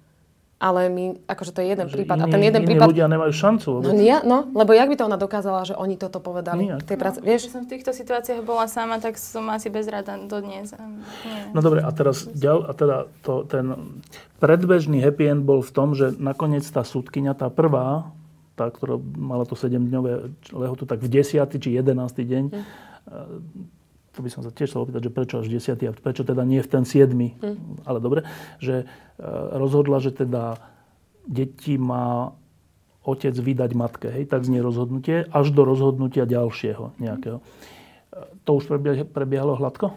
[0.63, 2.23] Ale my, akože to je jeden že prípad.
[2.23, 2.87] Iní, a ten jeden iní prípad...
[2.95, 3.83] ľudia nemajú šancu.
[3.83, 6.71] No, nie, no, lebo jak by to ona dokázala, že oni toto povedali?
[6.71, 6.79] Nie.
[6.79, 7.51] Tej práce, no, vieš?
[7.51, 10.71] Keď som v týchto situáciách bola sama, tak som asi bez rada dodnes.
[11.27, 11.51] Nie.
[11.51, 13.99] No dobre, a teraz ďal, a teda to, ten
[14.39, 18.15] predbežný happy end bol v tom, že nakoniec tá súdkynia, tá prvá,
[18.55, 21.43] tá, ktorá mala to 7-dňové lehotu, tak v 10.
[21.59, 21.91] či 11.
[22.23, 23.82] deň, mm.
[24.13, 25.73] To by som sa tiež chcel opýtať, že prečo až 10.
[25.89, 27.13] a prečo teda nie v ten 7.
[27.13, 27.85] Mm.
[27.89, 28.29] Ale dobre,
[28.61, 29.25] že e,
[29.57, 30.61] rozhodla, že teda
[31.25, 32.37] deti má
[33.03, 37.43] otec vydať matke, hej, tak znie rozhodnutie, až do rozhodnutia ďalšieho nejakého.
[38.47, 38.71] To už
[39.11, 39.97] prebiehalo hladko?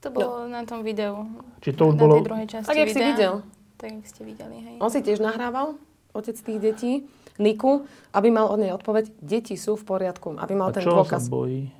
[0.00, 0.54] To bolo no.
[0.54, 1.28] na tom videu.
[1.60, 2.14] Či to už na bolo...
[2.22, 3.34] tej druhej časti Tak, jak si videl.
[3.76, 4.76] Tak, jak ste videli, hej.
[4.80, 5.76] On si tiež nahrával?
[6.18, 6.92] otec tých detí,
[7.38, 10.90] Niku, aby mal od nej odpoveď, deti sú v poriadku, aby mal A ten čo
[10.90, 11.22] dôkaz.
[11.22, 11.70] sa bojí?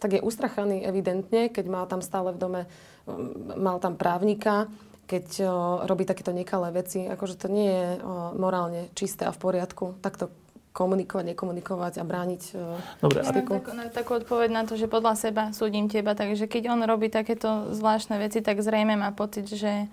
[0.00, 2.62] Tak je ustrachaný evidentne, keď má tam stále v dome,
[3.60, 4.72] mal tam právnika,
[5.04, 5.50] keď o,
[5.84, 9.98] robí takéto nekalé veci, akože to nie je o, morálne čisté a v poriadku.
[10.00, 10.26] Tak to
[10.70, 14.86] komunikovať, nekomunikovať a brániť uh, Dobre, Ja mám takú, na, takú odpoveď na to, že
[14.86, 19.50] podľa seba súdim teba, takže keď on robí takéto zvláštne veci, tak zrejme má pocit,
[19.50, 19.90] že,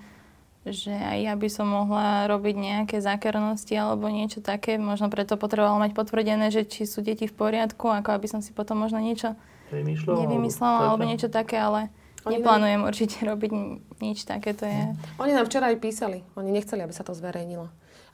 [0.70, 4.78] že aj ja by som mohla robiť nejaké zákernosti alebo niečo také.
[4.78, 8.54] Možno preto potreboval mať potvrdené, že či sú deti v poriadku, ako aby som si
[8.54, 9.34] potom možno niečo
[9.72, 11.92] Vymýšľal, nevymyslela alebo niečo také, ale
[12.24, 14.56] Oni neplánujem určite robiť ni- nič také.
[14.56, 14.96] To je...
[15.20, 16.24] Oni nám včera aj písali.
[16.40, 17.68] Oni nechceli, aby sa to zverejnilo.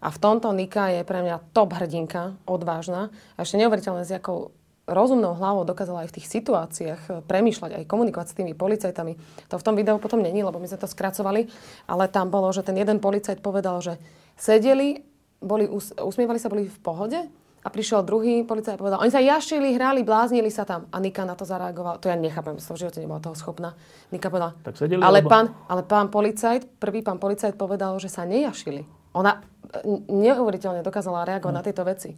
[0.03, 3.07] A v tomto Nika je pre mňa top hrdinka, odvážna
[3.39, 4.51] a ešte neuveriteľné, s jakou
[4.83, 9.13] rozumnou hlavou dokázala aj v tých situáciách eh, premýšľať, aj komunikovať s tými policajtami.
[9.47, 11.47] To v tom videu potom není, lebo my sme to skracovali,
[11.87, 13.95] ale tam bolo, že ten jeden policajt povedal, že
[14.35, 15.07] sedeli,
[15.39, 17.19] boli, us- usmievali sa, boli v pohode
[17.63, 20.91] a prišiel druhý policajt a povedal, oni sa jašili, hrali, bláznili sa tam.
[20.91, 21.95] A Nika na to zareagovala.
[22.03, 23.71] To ja nechápem, som v živote nebola toho schopná.
[24.11, 28.11] Nika povedala, Tak sedeli, ale alebo- pán, ale pán policajt, prvý pán policajt povedal, že
[28.11, 28.83] sa nejašili.
[29.15, 32.11] Ona e, neuveriteľne dokázala reagovať na tieto veci.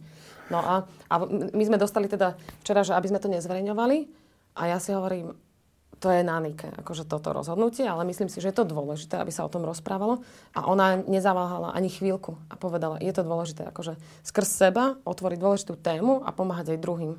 [0.50, 1.14] No a, a
[1.54, 2.34] my sme dostali teda
[2.66, 3.98] včera, že aby sme to nezverejňovali
[4.58, 5.34] a ja si hovorím,
[5.96, 9.32] to je na Nike, akože toto rozhodnutie, ale myslím si, že je to dôležité, aby
[9.32, 10.20] sa o tom rozprávalo.
[10.52, 15.74] A ona nezaváhala ani chvíľku a povedala, je to dôležité, akože skrz seba otvoriť dôležitú
[15.80, 17.12] tému a pomáhať aj druhým.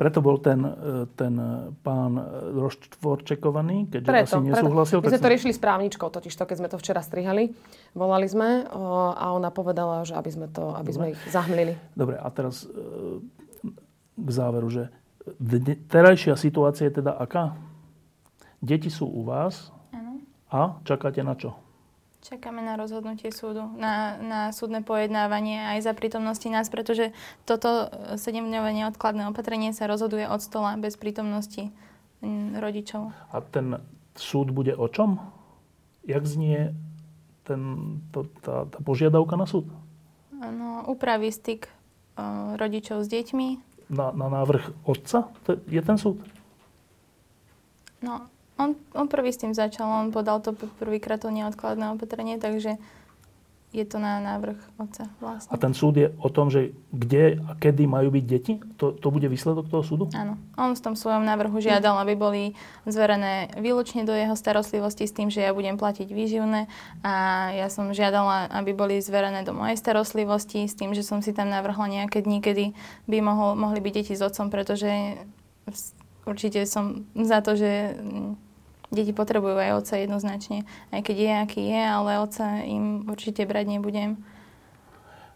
[0.00, 1.36] Preto bol ten, e, ten
[1.84, 2.16] pán
[2.56, 4.98] roztvorčekovaný, keďže Preto, asi nesúhlasil.
[5.04, 5.12] preto.
[5.12, 7.52] My sme to riešili s právničkou, totiž to, keď sme to včera strihali.
[7.92, 11.76] Volali sme o, a ona povedala, že aby sme, to, aby sme ich zahmlili.
[11.92, 13.20] Dobre, a teraz e,
[14.16, 14.88] k záveru, že
[15.88, 17.56] terajšia situácia je teda aká?
[18.60, 20.20] Deti sú u vás Áno.
[20.52, 21.56] a čakáte na čo?
[22.20, 27.16] Čakáme na rozhodnutie súdu, na, na súdne pojednávanie aj za prítomnosti nás, pretože
[27.48, 31.72] toto 7-dňové neodkladné opatrenie sa rozhoduje od stola bez prítomnosti
[32.20, 33.16] mm, rodičov.
[33.32, 33.80] A ten
[34.20, 35.16] súd bude o čom?
[36.04, 36.76] Jak znie
[37.48, 37.60] ten,
[38.12, 39.64] to, tá, tá požiadavka na súd?
[40.44, 41.72] Áno, upraví styk o,
[42.60, 43.69] rodičov s deťmi.
[43.90, 45.26] Na, na návrh otca
[45.66, 46.22] je ten súd?
[48.00, 52.78] No, on, on prvý s tým začal, on podal to prvýkrát to neodkladné opatrenie, takže
[53.70, 55.54] je to na návrh otca vlastne.
[55.54, 58.58] A ten súd je o tom, že kde a kedy majú byť deti?
[58.82, 60.04] To, to bude výsledok toho súdu?
[60.10, 60.34] Áno.
[60.58, 62.42] On v tom svojom návrhu žiadal, aby boli
[62.82, 66.66] zverené výlučne do jeho starostlivosti s tým, že ja budem platiť výživné
[67.06, 67.14] a
[67.54, 71.46] ja som žiadala, aby boli zverené do mojej starostlivosti s tým, že som si tam
[71.46, 72.74] navrhla nejaké dni, kedy
[73.06, 74.90] by mohol, mohli byť deti s otcom, pretože
[76.26, 77.94] určite som za to, že
[78.90, 80.66] deti potrebujú aj otca jednoznačne.
[80.90, 84.20] Aj keď je, aký je, ale otca im určite brať nebudem.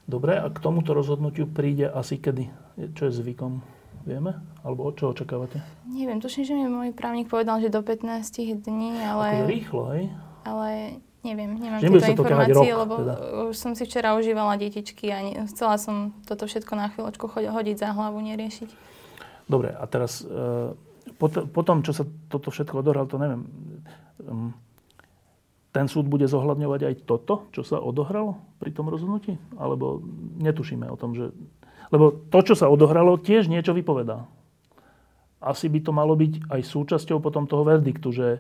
[0.05, 2.53] Dobre, a k tomuto rozhodnutiu príde asi kedy?
[2.93, 3.65] Čo je zvykom?
[4.05, 4.37] Vieme?
[4.61, 5.65] Alebo čo očakávate?
[5.89, 8.21] Neviem, tuším, že mi môj právnik povedal, že do 15
[8.61, 9.41] dní, ale...
[9.41, 10.05] Akože rýchlo, hej?
[10.45, 13.15] Ale neviem, nemám Že tieto informácie, rok, lebo teda.
[13.49, 17.77] už som si včera užívala detičky a ne, chcela som toto všetko na chvíľočku hodiť
[17.81, 18.71] za hlavu, neriešiť.
[19.49, 20.29] Dobre, a teraz e,
[21.21, 23.43] po, tom, čo sa toto všetko odohralo, to neviem,
[24.25, 24.51] um,
[25.75, 29.35] ten súd bude zohľadňovať aj toto, čo sa odohralo pri tom rozhodnutí?
[29.59, 30.07] Alebo
[30.39, 31.35] netušíme o tom, že...
[31.91, 34.23] Lebo to, čo sa odohralo, tiež niečo vypovedá.
[35.43, 38.39] Asi by to malo byť aj súčasťou potom toho verdiktu, že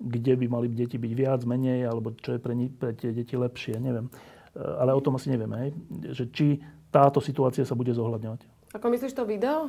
[0.00, 3.36] kde by mali deti byť viac, menej, alebo čo je pre, ni- pre tie deti
[3.36, 4.08] lepšie, neviem.
[4.08, 5.70] E, Ale o tom asi nevieme, hej?
[6.16, 6.46] že či
[6.88, 8.72] táto situácia sa bude zohľadňovať.
[8.74, 9.68] Ako myslíš to video?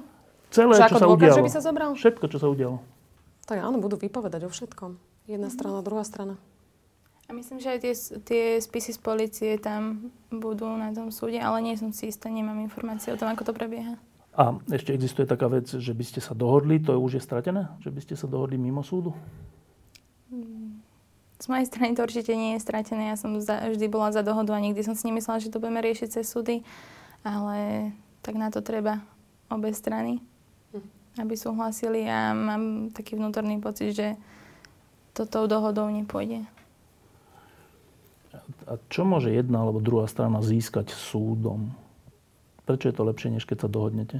[0.53, 1.37] Celé, Že čo ako sa dôkaz, udialo.
[1.41, 1.89] že by sa zobral?
[1.97, 2.77] Všetko, čo sa udialo.
[3.49, 5.01] Tak áno, budú vypovedať o všetkom.
[5.25, 6.37] Jedna strana, druhá strana.
[7.25, 11.65] A myslím, že aj tie, tie spisy z policie tam budú na tom súde, ale
[11.65, 13.97] nie som si istá, nemám informácie o tom, ako to prebieha.
[14.37, 17.69] A ešte existuje taká vec, že by ste sa dohodli, to už je stratené?
[17.81, 19.13] Že by ste sa dohodli mimo súdu?
[21.37, 23.11] Z mojej strany to určite nie je stratené.
[23.11, 25.83] Ja som za, vždy bola za dohodu a nikdy som si nemyslela, že to budeme
[25.83, 26.63] riešiť cez súdy.
[27.23, 27.91] Ale
[28.23, 29.03] tak na to treba
[29.51, 30.23] obe strany,
[31.17, 32.05] aby súhlasili.
[32.09, 34.07] A mám taký vnútorný pocit, že
[35.13, 36.45] to tou dohodou nepôjde.
[38.65, 41.75] A čo môže jedna alebo druhá strana získať súdom?
[42.65, 44.17] Prečo je to lepšie, než keď sa dohodnete?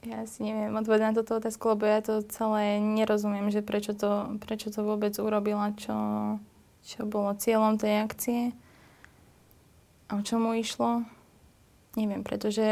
[0.00, 4.40] Ja si neviem odpovedať na túto otázku, lebo ja to celé nerozumiem, že prečo to,
[4.40, 5.92] prečo to vôbec urobila, čo,
[6.80, 8.40] čo bolo cieľom tej akcie
[10.08, 11.04] a o čomu išlo.
[12.00, 12.64] Neviem, pretože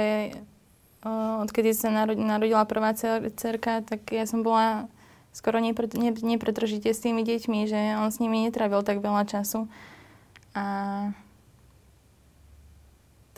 [1.46, 4.90] odkedy sa narod- narodila prvá cer- cerka, tak ja som bola
[5.30, 9.70] skoro nepret- ne- nepretržite s tými deťmi, že on s nimi netravil tak veľa času.
[10.58, 10.64] A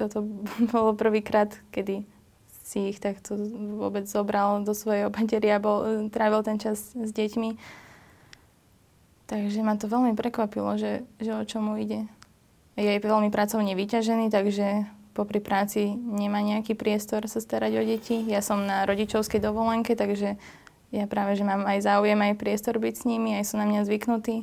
[0.00, 0.24] toto
[0.72, 2.08] bolo prvýkrát, kedy
[2.64, 3.34] si ich takto
[3.76, 7.58] vôbec zobral do svojej opatery a bol, trávil ten čas s deťmi.
[9.26, 12.06] Takže ma to veľmi prekvapilo, že, že o čomu ide.
[12.78, 18.22] Je veľmi pracovne vyťažený, takže popri práci nemá nejaký priestor sa starať o deti.
[18.30, 20.38] Ja som na rodičovskej dovolenke, takže
[20.90, 23.86] ja práve, že mám aj záujem, aj priestor byť s nimi, aj sú na mňa
[23.86, 24.42] zvyknutí.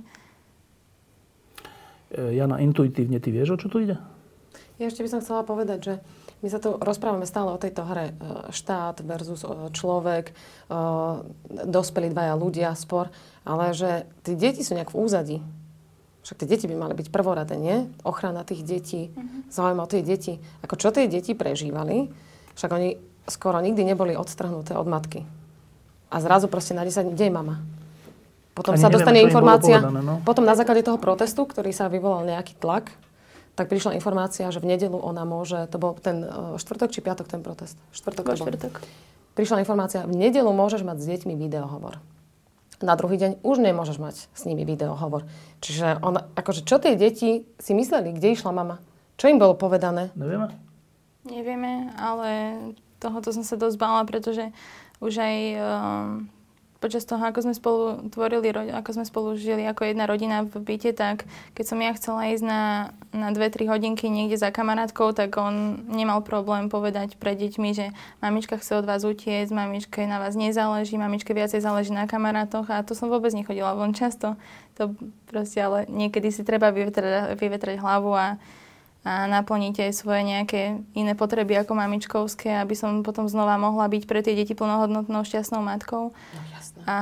[2.16, 4.00] E, Jana, intuitívne ty vieš, o čo tu ide?
[4.80, 5.94] Ja ešte by som chcela povedať, že
[6.40, 8.14] my sa tu rozprávame stále o tejto hre e,
[8.56, 10.32] štát versus e, človek,
[11.68, 13.12] dospelí dvaja ľudia, spor,
[13.44, 15.38] ale že tí deti sú nejak v úzadí.
[16.28, 17.88] Však tie deti by mali byť prvoradé, nie?
[18.04, 19.48] Ochrana tých detí, mm-hmm.
[19.48, 20.44] záujem o tie deti.
[20.60, 22.12] Ako čo tie deti prežívali,
[22.60, 23.00] však oni
[23.32, 25.24] skoro nikdy neboli odstrhnuté od matky.
[26.12, 27.64] A zrazu proste na 10 kde je mama?
[28.52, 30.20] Potom Ani sa neviem, dostane informácia, povedané, no?
[30.28, 32.92] potom na základe toho protestu, ktorý sa vyvolal nejaký tlak,
[33.56, 37.32] tak prišla informácia, že v nedelu ona môže, to bol ten uh, štvrtok či piatok
[37.32, 37.80] ten protest?
[37.96, 38.84] Štvrtok to štvrtok.
[39.40, 42.04] Prišla informácia, v nedelu môžeš mať s deťmi videohovor.
[42.78, 45.26] Na druhý deň už nemôžeš mať s nimi videohovor.
[45.66, 48.78] Čiže on, akože čo tie deti si mysleli, kde išla mama?
[49.18, 50.14] Čo im bolo povedané?
[50.14, 50.54] Nevieme.
[51.26, 52.30] Nevieme, ale
[53.02, 54.54] tohoto som sa dosť bála, pretože
[55.02, 56.30] už aj um,
[56.78, 60.94] počas toho, ako sme spolu tvorili, ako sme spolu žili ako jedna rodina v byte,
[60.94, 61.26] tak
[61.58, 62.64] keď som ja chcela ísť na,
[63.12, 68.62] na 2-3 hodinky niekde za kamarátkou, tak on nemal problém povedať pre deťmi, že mamička
[68.62, 72.94] chce od vás utiecť, mamičke na vás nezáleží, mamičke viacej záleží na kamarátoch a to
[72.94, 74.38] som vôbec nechodila von často.
[74.78, 74.94] To
[75.26, 78.38] proste, ale niekedy si treba vyvetrať, vyvetrať hlavu a
[79.08, 84.04] a naplniť aj svoje nejaké iné potreby ako mamičkovské, aby som potom znova mohla byť
[84.04, 86.12] pre tie deti plnohodnotnou šťastnou matkou.
[86.12, 86.84] No, jasné.
[86.84, 86.98] A,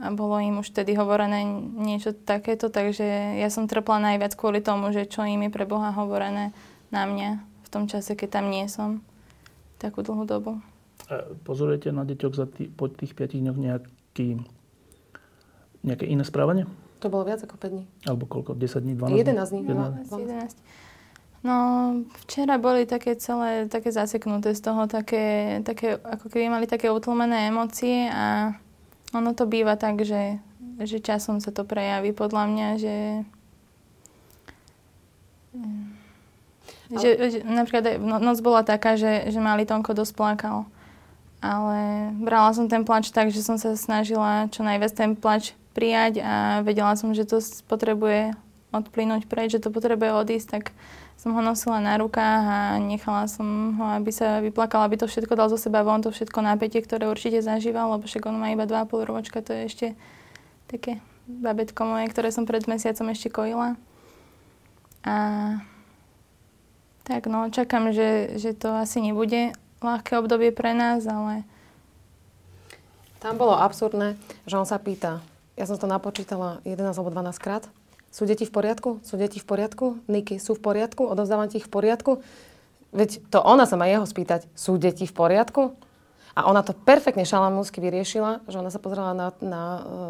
[0.00, 1.44] a bolo im už vtedy hovorené
[1.76, 5.92] niečo takéto, takže ja som trpla najviac kvôli tomu, že čo im je pre Boha
[5.92, 6.56] hovorené
[6.88, 9.04] na mňa v tom čase, keď tam nie som
[9.76, 10.56] takú dlhú dobu.
[11.44, 14.40] Pozorujete na deťoch za tý, po tých 5 dňoch nejaký,
[15.84, 16.64] nejaké iné správanie?
[17.04, 17.84] To bolo viac ako 5 dní.
[18.08, 18.56] Alebo koľko?
[18.56, 18.96] 10 dní?
[18.96, 19.62] 12 11 dní.
[19.68, 20.08] 11.
[20.08, 20.56] 11.
[20.56, 20.83] 11.
[21.44, 21.56] No,
[22.24, 27.52] včera boli také celé, také zaseknuté z toho, také, také, ako keby mali také utlmené
[27.52, 28.56] emócie a
[29.12, 30.40] ono to býva tak, že,
[30.80, 32.96] že časom sa to prejaví podľa mňa, že
[36.94, 40.58] že, že napríklad no, noc bola taká, že, že malý Tonko dosť plakal.
[41.44, 46.24] Ale brala som ten plač tak, že som sa snažila čo najviac ten plač prijať
[46.24, 48.32] a vedela som, že to potrebuje
[48.72, 50.64] odplynúť preč, že to potrebuje odísť, tak
[51.24, 55.32] som ho nosila na rukách a nechala som ho, aby sa vyplakal, aby to všetko
[55.32, 58.68] dal zo seba von, to všetko napätie, ktoré určite zažíval, lebo však on má iba
[58.68, 59.86] 2,5 ročka, to je ešte
[60.68, 63.80] také babetko moje, ktoré som pred mesiacom ešte kojila.
[65.00, 65.16] A
[67.08, 71.48] tak no, čakám, že, že to asi nebude ľahké obdobie pre nás, ale...
[73.24, 75.24] Tam bolo absurdné, že on sa pýta,
[75.56, 77.64] ja som to napočítala 11 alebo 12 krát,
[78.14, 79.02] sú deti v poriadku?
[79.02, 79.98] Sú deti v poriadku?
[80.06, 81.02] Niky, sú v poriadku?
[81.02, 82.22] Odovzdávam ti ich v poriadku?
[82.94, 85.74] Veď to ona sa má jeho spýtať, sú deti v poriadku?
[86.34, 89.62] A ona to perfektne šalamúnsky vyriešila, že ona sa pozrela na, na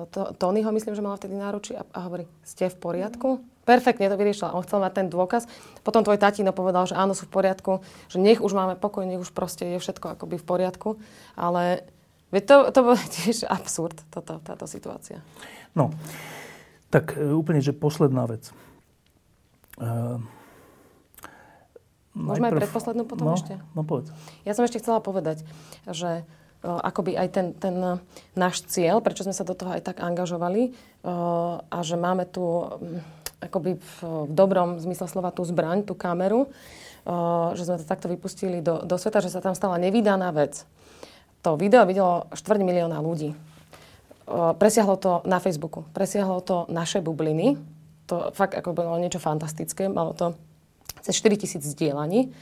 [0.08, 3.40] to, Tonyho, myslím, že mala vtedy náruči a, a hovorí, ste v poriadku?
[3.64, 4.52] Perfektne to vyriešila.
[4.52, 5.48] On chcel mať ten dôkaz.
[5.80, 7.80] Potom tvoj tatino povedal, že áno, sú v poriadku,
[8.12, 11.00] že nech už máme pokoj, nech už proste je všetko akoby v poriadku.
[11.40, 11.88] Ale
[12.32, 15.24] to, to bol tiež absurd, toto, táto situácia.
[15.72, 15.92] No,
[16.94, 18.54] tak e, úplne, že posledná vec.
[19.74, 20.22] Uh,
[22.14, 22.62] Môžeme najprv...
[22.62, 23.58] aj predposlednú potom no, ešte?
[23.74, 24.14] No povedz.
[24.46, 25.42] Ja som ešte chcela povedať,
[25.90, 27.74] že uh, akoby aj ten, ten
[28.38, 30.78] náš cieľ, prečo sme sa do toho aj tak angažovali
[31.68, 32.64] a že máme tu um,
[33.42, 33.96] akoby v,
[34.30, 36.48] dobrom zmysle slova tú zbraň, tú kameru,
[37.52, 40.64] že sme to takto vypustili do, do sveta, že sa tam stala nevydaná vec.
[41.44, 43.36] To video videlo štvrť milióna ľudí
[44.56, 47.60] presiahlo to na Facebooku, presiahlo to naše bubliny.
[48.08, 49.88] To fakt ako bolo niečo fantastické.
[49.88, 50.36] Malo to
[51.00, 52.32] cez 4 tisíc zdieľaní.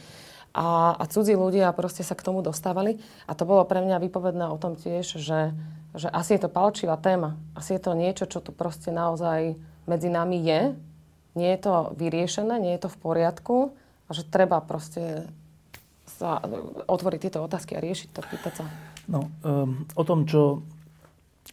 [0.53, 3.01] A, a cudzí ľudia proste sa k tomu dostávali.
[3.25, 5.57] A to bolo pre mňa vypovedné o tom tiež, že,
[5.97, 7.41] že asi je to palčivá téma.
[7.57, 9.57] Asi je to niečo, čo tu proste naozaj
[9.89, 10.61] medzi nami je.
[11.33, 13.57] Nie je to vyriešené, nie je to v poriadku.
[14.07, 15.25] A že treba proste
[16.05, 16.45] sa
[16.85, 18.65] otvoriť tieto otázky a riešiť to, pýtať sa.
[19.09, 20.61] No, um, o tom, čo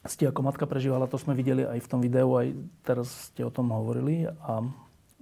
[0.06, 2.54] ste ako matka prežívala, to sme videli aj v tom videu, aj
[2.86, 4.62] teraz ste o tom hovorili a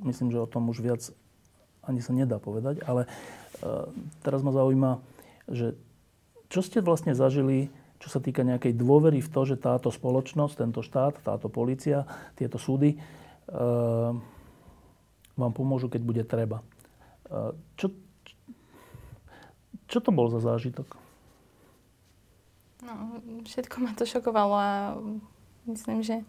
[0.04, 1.02] myslím, že o tom už viac
[1.88, 3.88] ani sa nedá povedať, ale uh,
[4.22, 5.00] teraz ma zaujíma,
[5.48, 5.80] že
[6.52, 10.84] čo ste vlastne zažili, čo sa týka nejakej dôvery v to, že táto spoločnosť, tento
[10.84, 12.04] štát, táto policia,
[12.36, 14.12] tieto súdy uh,
[15.40, 16.60] vám pomôžu, keď bude treba.
[17.32, 17.96] Uh, čo,
[19.88, 21.07] čo to bol za zážitok?
[22.88, 24.72] No, všetko ma to šokovalo a
[25.68, 26.24] myslím, že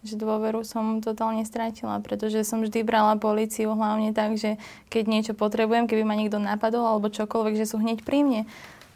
[0.00, 4.56] že dôveru som totálne strátila, pretože som vždy brala policiu hlavne tak, že
[4.88, 8.42] keď niečo potrebujem, keby ma niekto napadol alebo čokoľvek, že sú hneď pri mne.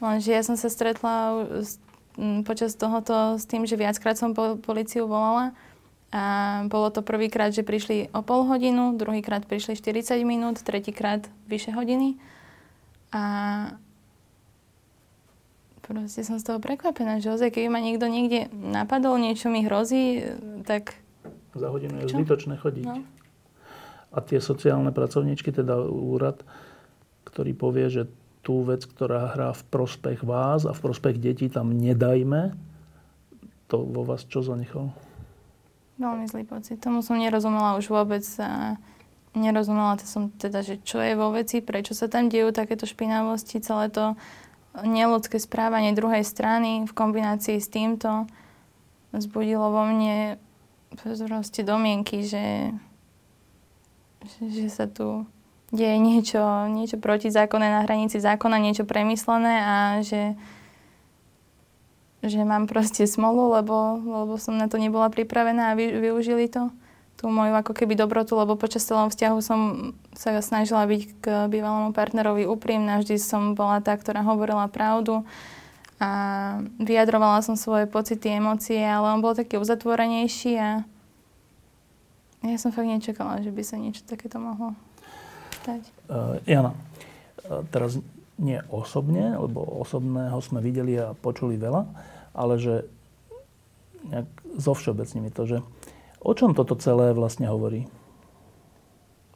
[0.01, 1.45] Lenže ja som sa stretla
[2.49, 5.53] počas tohoto s tým, že viackrát som po, policiu volala
[6.15, 11.75] a bolo to prvýkrát, že prišli o pol hodinu, druhýkrát prišli 40 minút, tretíkrát vyše
[11.75, 12.17] hodiny.
[13.13, 13.23] A
[15.85, 20.25] proste som z toho prekvapená, že ozaj, keby ma niekto niekde napadol, niečo mi hrozí,
[20.65, 20.97] tak...
[21.53, 22.89] Za hodinu je zbytočné chodiť.
[22.89, 23.05] No.
[24.11, 26.43] A tie sociálne pracovníčky, teda úrad,
[27.29, 28.03] ktorý povie, že
[28.41, 32.57] tú vec, ktorá hrá v prospech vás a v prospech detí, tam nedajme,
[33.69, 34.93] to vo vás čo zanechalo?
[35.97, 36.83] Veľmi zlý pocit.
[36.83, 38.27] Tomu som nerozumela už vôbec.
[38.43, 38.77] A
[39.35, 43.59] nerozumela to som teda, že čo je vo veci, prečo sa tam dejú takéto špinavosti,
[43.59, 44.15] celé to
[44.83, 48.27] neludské správanie druhej strany v kombinácii s týmto
[49.15, 50.43] vzbudilo vo mne
[50.99, 52.75] proste domienky, že,
[54.43, 55.27] že, sa tu
[55.71, 60.35] deje niečo, niečo protizákonné na hranici zákona, niečo premyslené a že,
[62.27, 66.75] že mám proste smolu, lebo, lebo som na to nebola pripravená a vy, využili to
[67.15, 69.61] tú moju ako keby dobrotu, lebo počas celého vzťahu som
[70.19, 73.01] sa snažila byť k bývalému partnerovi úprimná.
[73.01, 75.23] Vždy som bola tá, ktorá hovorila pravdu
[76.03, 76.11] a
[76.83, 80.71] vyjadrovala som svoje pocity, emócie, ale on bol taký uzatvorenejší a
[82.45, 84.77] ja som fakt nečakala, že by sa niečo takéto mohlo
[85.65, 85.81] stať.
[86.13, 86.77] Uh, Jana,
[87.49, 87.97] uh, teraz
[88.37, 91.87] nie osobne, lebo osobného sme videli a počuli veľa,
[92.35, 92.85] ale že
[94.05, 94.29] nejak
[94.61, 95.59] zo všeobecnými to, že
[96.25, 97.85] O čom toto celé vlastne hovorí?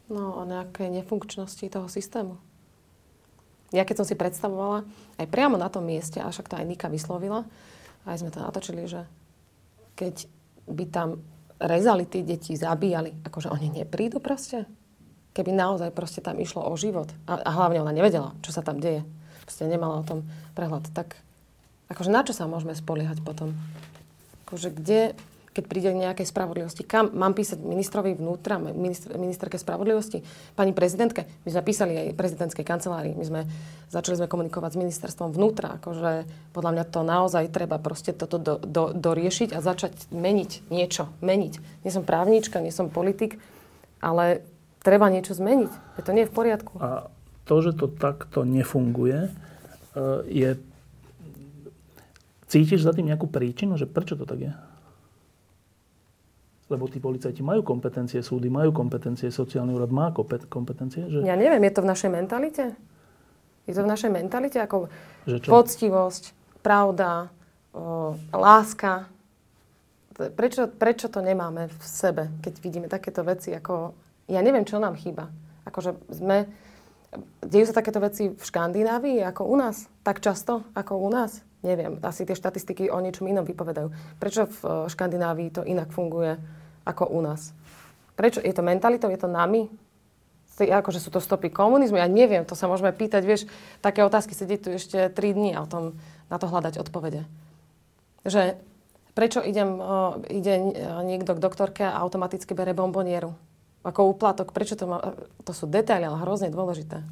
[0.08, 2.40] No, o nejakej nefunkčnosti toho systému.
[3.76, 4.88] Ja keď som si predstavovala,
[5.20, 7.44] aj priamo na tom mieste, a však to aj Nika vyslovila,
[8.08, 9.04] aj sme to natočili, že
[9.92, 10.24] keď
[10.64, 11.20] by tam
[11.60, 14.64] rezali tí deti, zabíjali, akože oni neprídu proste?
[15.36, 17.12] Keby naozaj proste tam išlo o život.
[17.28, 19.04] A, a hlavne ona nevedela, čo sa tam deje.
[19.44, 20.24] Proste nemala o tom
[20.56, 20.88] prehľad.
[20.96, 21.20] Tak
[21.92, 23.52] akože na čo sa môžeme spoliehať potom?
[24.48, 25.12] Akože kde,
[25.58, 26.86] keď príde k nejakej spravodlivosti.
[26.86, 30.22] Kam mám písať ministrovi vnútra, minister, ministerke spravodlivosti,
[30.54, 31.26] pani prezidentke?
[31.42, 33.18] My sme písali aj prezidentskej kancelárii.
[33.18, 33.40] My sme
[33.90, 35.82] začali sme komunikovať s ministerstvom vnútra.
[35.82, 41.10] Akože podľa mňa to naozaj treba proste toto do, do, doriešiť a začať meniť niečo.
[41.18, 41.82] Meniť.
[41.82, 43.42] Nie som právnička, nie som politik,
[43.98, 44.46] ale
[44.86, 45.98] treba niečo zmeniť.
[46.06, 46.78] To nie je v poriadku.
[46.78, 47.10] A
[47.50, 49.30] to, že to takto nefunguje, e,
[50.30, 50.50] je...
[52.48, 54.52] Cítiš za tým nejakú príčinu, že prečo to tak je?
[56.68, 60.12] Lebo tí policajti majú kompetencie, súdy majú kompetencie, sociálny úrad má
[60.52, 61.08] kompetencie.
[61.08, 61.24] Že...
[61.24, 62.64] Ja neviem, je to v našej mentalite?
[63.64, 64.88] Je to v našej mentalite ako
[65.48, 67.32] poctivosť, pravda,
[67.72, 69.08] o, láska.
[70.12, 73.52] Prečo, prečo to nemáme v sebe, keď vidíme takéto veci?
[73.56, 73.92] Ako,
[74.28, 75.32] ja neviem, čo nám chýba.
[75.68, 76.48] Akože sme,
[77.44, 79.88] dejú sa takéto veci v Škandinávii ako u nás?
[80.04, 81.47] Tak často ako u nás?
[81.66, 81.98] Neviem.
[82.06, 83.90] Asi tie štatistiky o niečom inom vypovedajú.
[84.22, 86.38] Prečo v Škandinávii to inak funguje?
[86.88, 87.52] ako u nás.
[88.16, 88.40] Prečo?
[88.40, 89.12] Je to mentalitou?
[89.12, 89.68] Je to nami?
[90.58, 92.02] Akože sú to stopy komunizmu?
[92.02, 93.46] Ja neviem, to sa môžeme pýtať, vieš,
[93.78, 95.94] také otázky sedieť tu ešte 3 dní a o tom,
[96.26, 97.22] na to hľadať odpovede.
[98.26, 98.58] Že
[99.14, 100.58] prečo idem, o, ide
[101.06, 103.38] niekto k doktorke a automaticky bere bombonieru?
[103.86, 104.98] Ako úplatok, prečo to má...
[105.46, 107.06] To sú detaily, ale hrozne dôležité.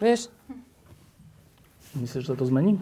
[0.00, 0.32] Vieš?
[1.94, 2.78] Myslíš, že sa to zmení?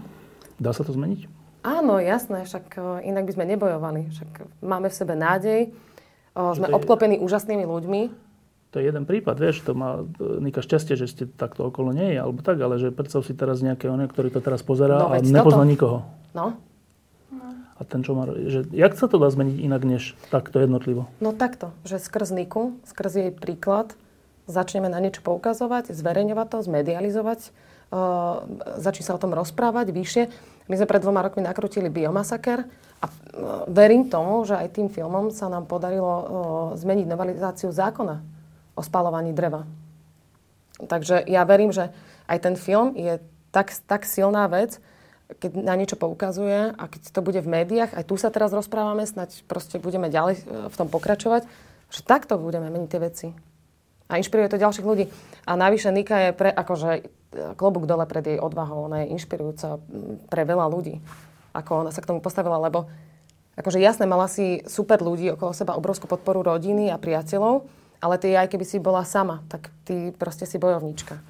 [0.57, 1.29] Dá sa to zmeniť?
[1.63, 4.01] Áno, jasné, však e, inak by sme nebojovali.
[4.11, 4.31] Však
[4.65, 5.71] máme v sebe nádej,
[6.35, 6.75] o, sme je...
[6.75, 8.01] obklopení úžasnými ľuďmi.
[8.73, 10.01] To je jeden prípad, vieš, to má
[10.41, 13.61] Nika šťastie, že ste takto okolo nie je, alebo tak, ale že predstav si teraz
[13.61, 15.71] nejaké oné, ktorý to teraz pozerá no, a nepozná toto.
[15.71, 15.99] nikoho.
[16.33, 16.57] No.
[17.77, 18.25] A ten, čo má...
[18.31, 21.11] Že, jak sa to dá zmeniť inak, než takto jednotlivo?
[21.21, 23.93] No takto, že skrz Niku, skrz jej príklad,
[24.49, 27.53] začneme na niečo poukazovať, zverejňovať to, zmedializovať,
[27.93, 28.41] uh,
[28.81, 30.23] začne sa o tom rozprávať vyššie.
[30.67, 32.65] My sme pred dvoma rokmi nakrutili Biomasaker
[32.99, 33.13] a uh,
[33.69, 36.25] verím tomu, že aj tým filmom sa nám podarilo uh,
[36.81, 38.25] zmeniť novelizáciu zákona
[38.73, 39.69] o spalovaní dreva.
[40.81, 41.93] Takže ja verím, že
[42.27, 43.21] aj ten film je
[43.53, 44.81] tak, tak silná vec,
[45.39, 49.05] keď na niečo poukazuje a keď to bude v médiách, aj tu sa teraz rozprávame,
[49.05, 51.45] snať proste budeme ďalej v tom pokračovať,
[51.93, 53.27] že takto budeme meniť tie veci.
[54.11, 55.11] A inšpiruje to ďalších ľudí.
[55.47, 57.07] A navyše Nika je pre, akože
[57.59, 58.87] klobúk dole pred jej odvahou.
[58.87, 59.81] Ona je inšpirujúca
[60.29, 61.01] pre veľa ľudí.
[61.53, 62.89] Ako ona sa k tomu postavila, lebo
[63.57, 67.69] akože jasné, mala si super ľudí okolo seba, obrovskú podporu rodiny a priateľov,
[68.01, 71.21] ale ty aj keby si bola sama, tak ty proste si bojovnička.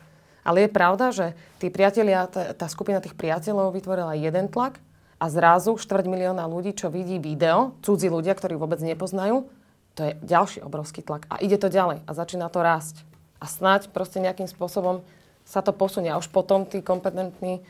[0.42, 1.26] Ale je pravda, že
[1.62, 4.82] tí priatelia, tá, tá skupina tých priateľov vytvorila jeden tlak
[5.22, 9.46] a A zrazu štvrť milióna ľudí, čo vidí video, cudzí ľudia, ktorí vôbec nepoznajú,
[9.92, 11.28] to je ďalší obrovský tlak.
[11.28, 13.04] A ide to ďalej a začína to rásť.
[13.36, 15.02] A snáď proste nejakým spôsobom
[15.42, 16.08] sa to posunie.
[16.08, 17.60] A už potom tí kompetentní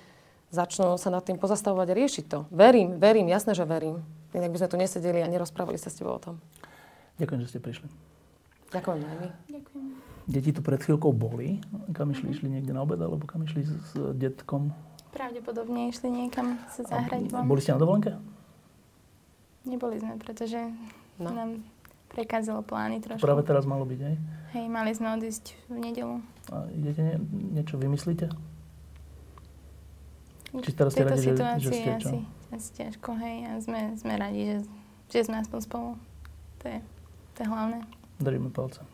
[0.52, 2.38] začnú sa nad tým pozastavovať a riešiť to.
[2.52, 4.04] Verím, verím, jasné, že verím.
[4.32, 6.36] Inak by sme tu nesedeli a nerozprávali sa s tebou o tom.
[7.16, 7.88] Ďakujem, že ste prišli.
[8.70, 9.16] Ďakujem aj.
[9.48, 9.86] Ďakujem.
[10.22, 11.58] Deti tu pred chvíľkou boli.
[11.90, 12.30] Kam išli?
[12.30, 14.70] Išli niekde na obed, alebo kam išli s, s detkom?
[15.12, 17.44] Pravdepodobne išli niekam sa zahrať von.
[17.44, 18.16] Boli ste na dovolenke?
[19.64, 20.58] Neboli sme, pretože
[21.20, 21.28] No.
[21.28, 21.60] nám
[22.12, 23.20] prekázalo plány trošku.
[23.20, 24.16] Práve teraz malo byť, hej?
[24.52, 26.16] Hej, mali sme odísť v nedelu.
[26.48, 27.16] A idete nie,
[27.52, 28.28] niečo vymyslíte?
[30.52, 32.08] Či teraz ste radi, že- že ste je čo?
[32.12, 32.18] asi,
[32.52, 33.36] asi ťažko, hej.
[33.42, 34.56] A sme, sme radi, že,
[35.08, 35.90] že sme aspoň spolu.
[36.60, 36.78] To je,
[37.32, 37.78] to je hlavné.
[38.20, 38.84] Držíme palce.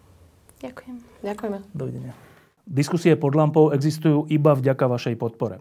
[0.59, 0.97] Ďakujem.
[1.21, 1.59] Ďakujeme.
[1.75, 2.15] Dovidenia.
[2.63, 5.59] Diskusie pod lampou existujú iba vďaka vašej podpore.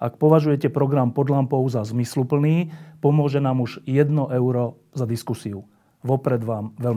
[0.00, 5.68] Ak považujete program pod lampou za zmysluplný, pomôže nám už 1 euro za diskusiu.
[6.06, 6.94] Vopred vám veľmi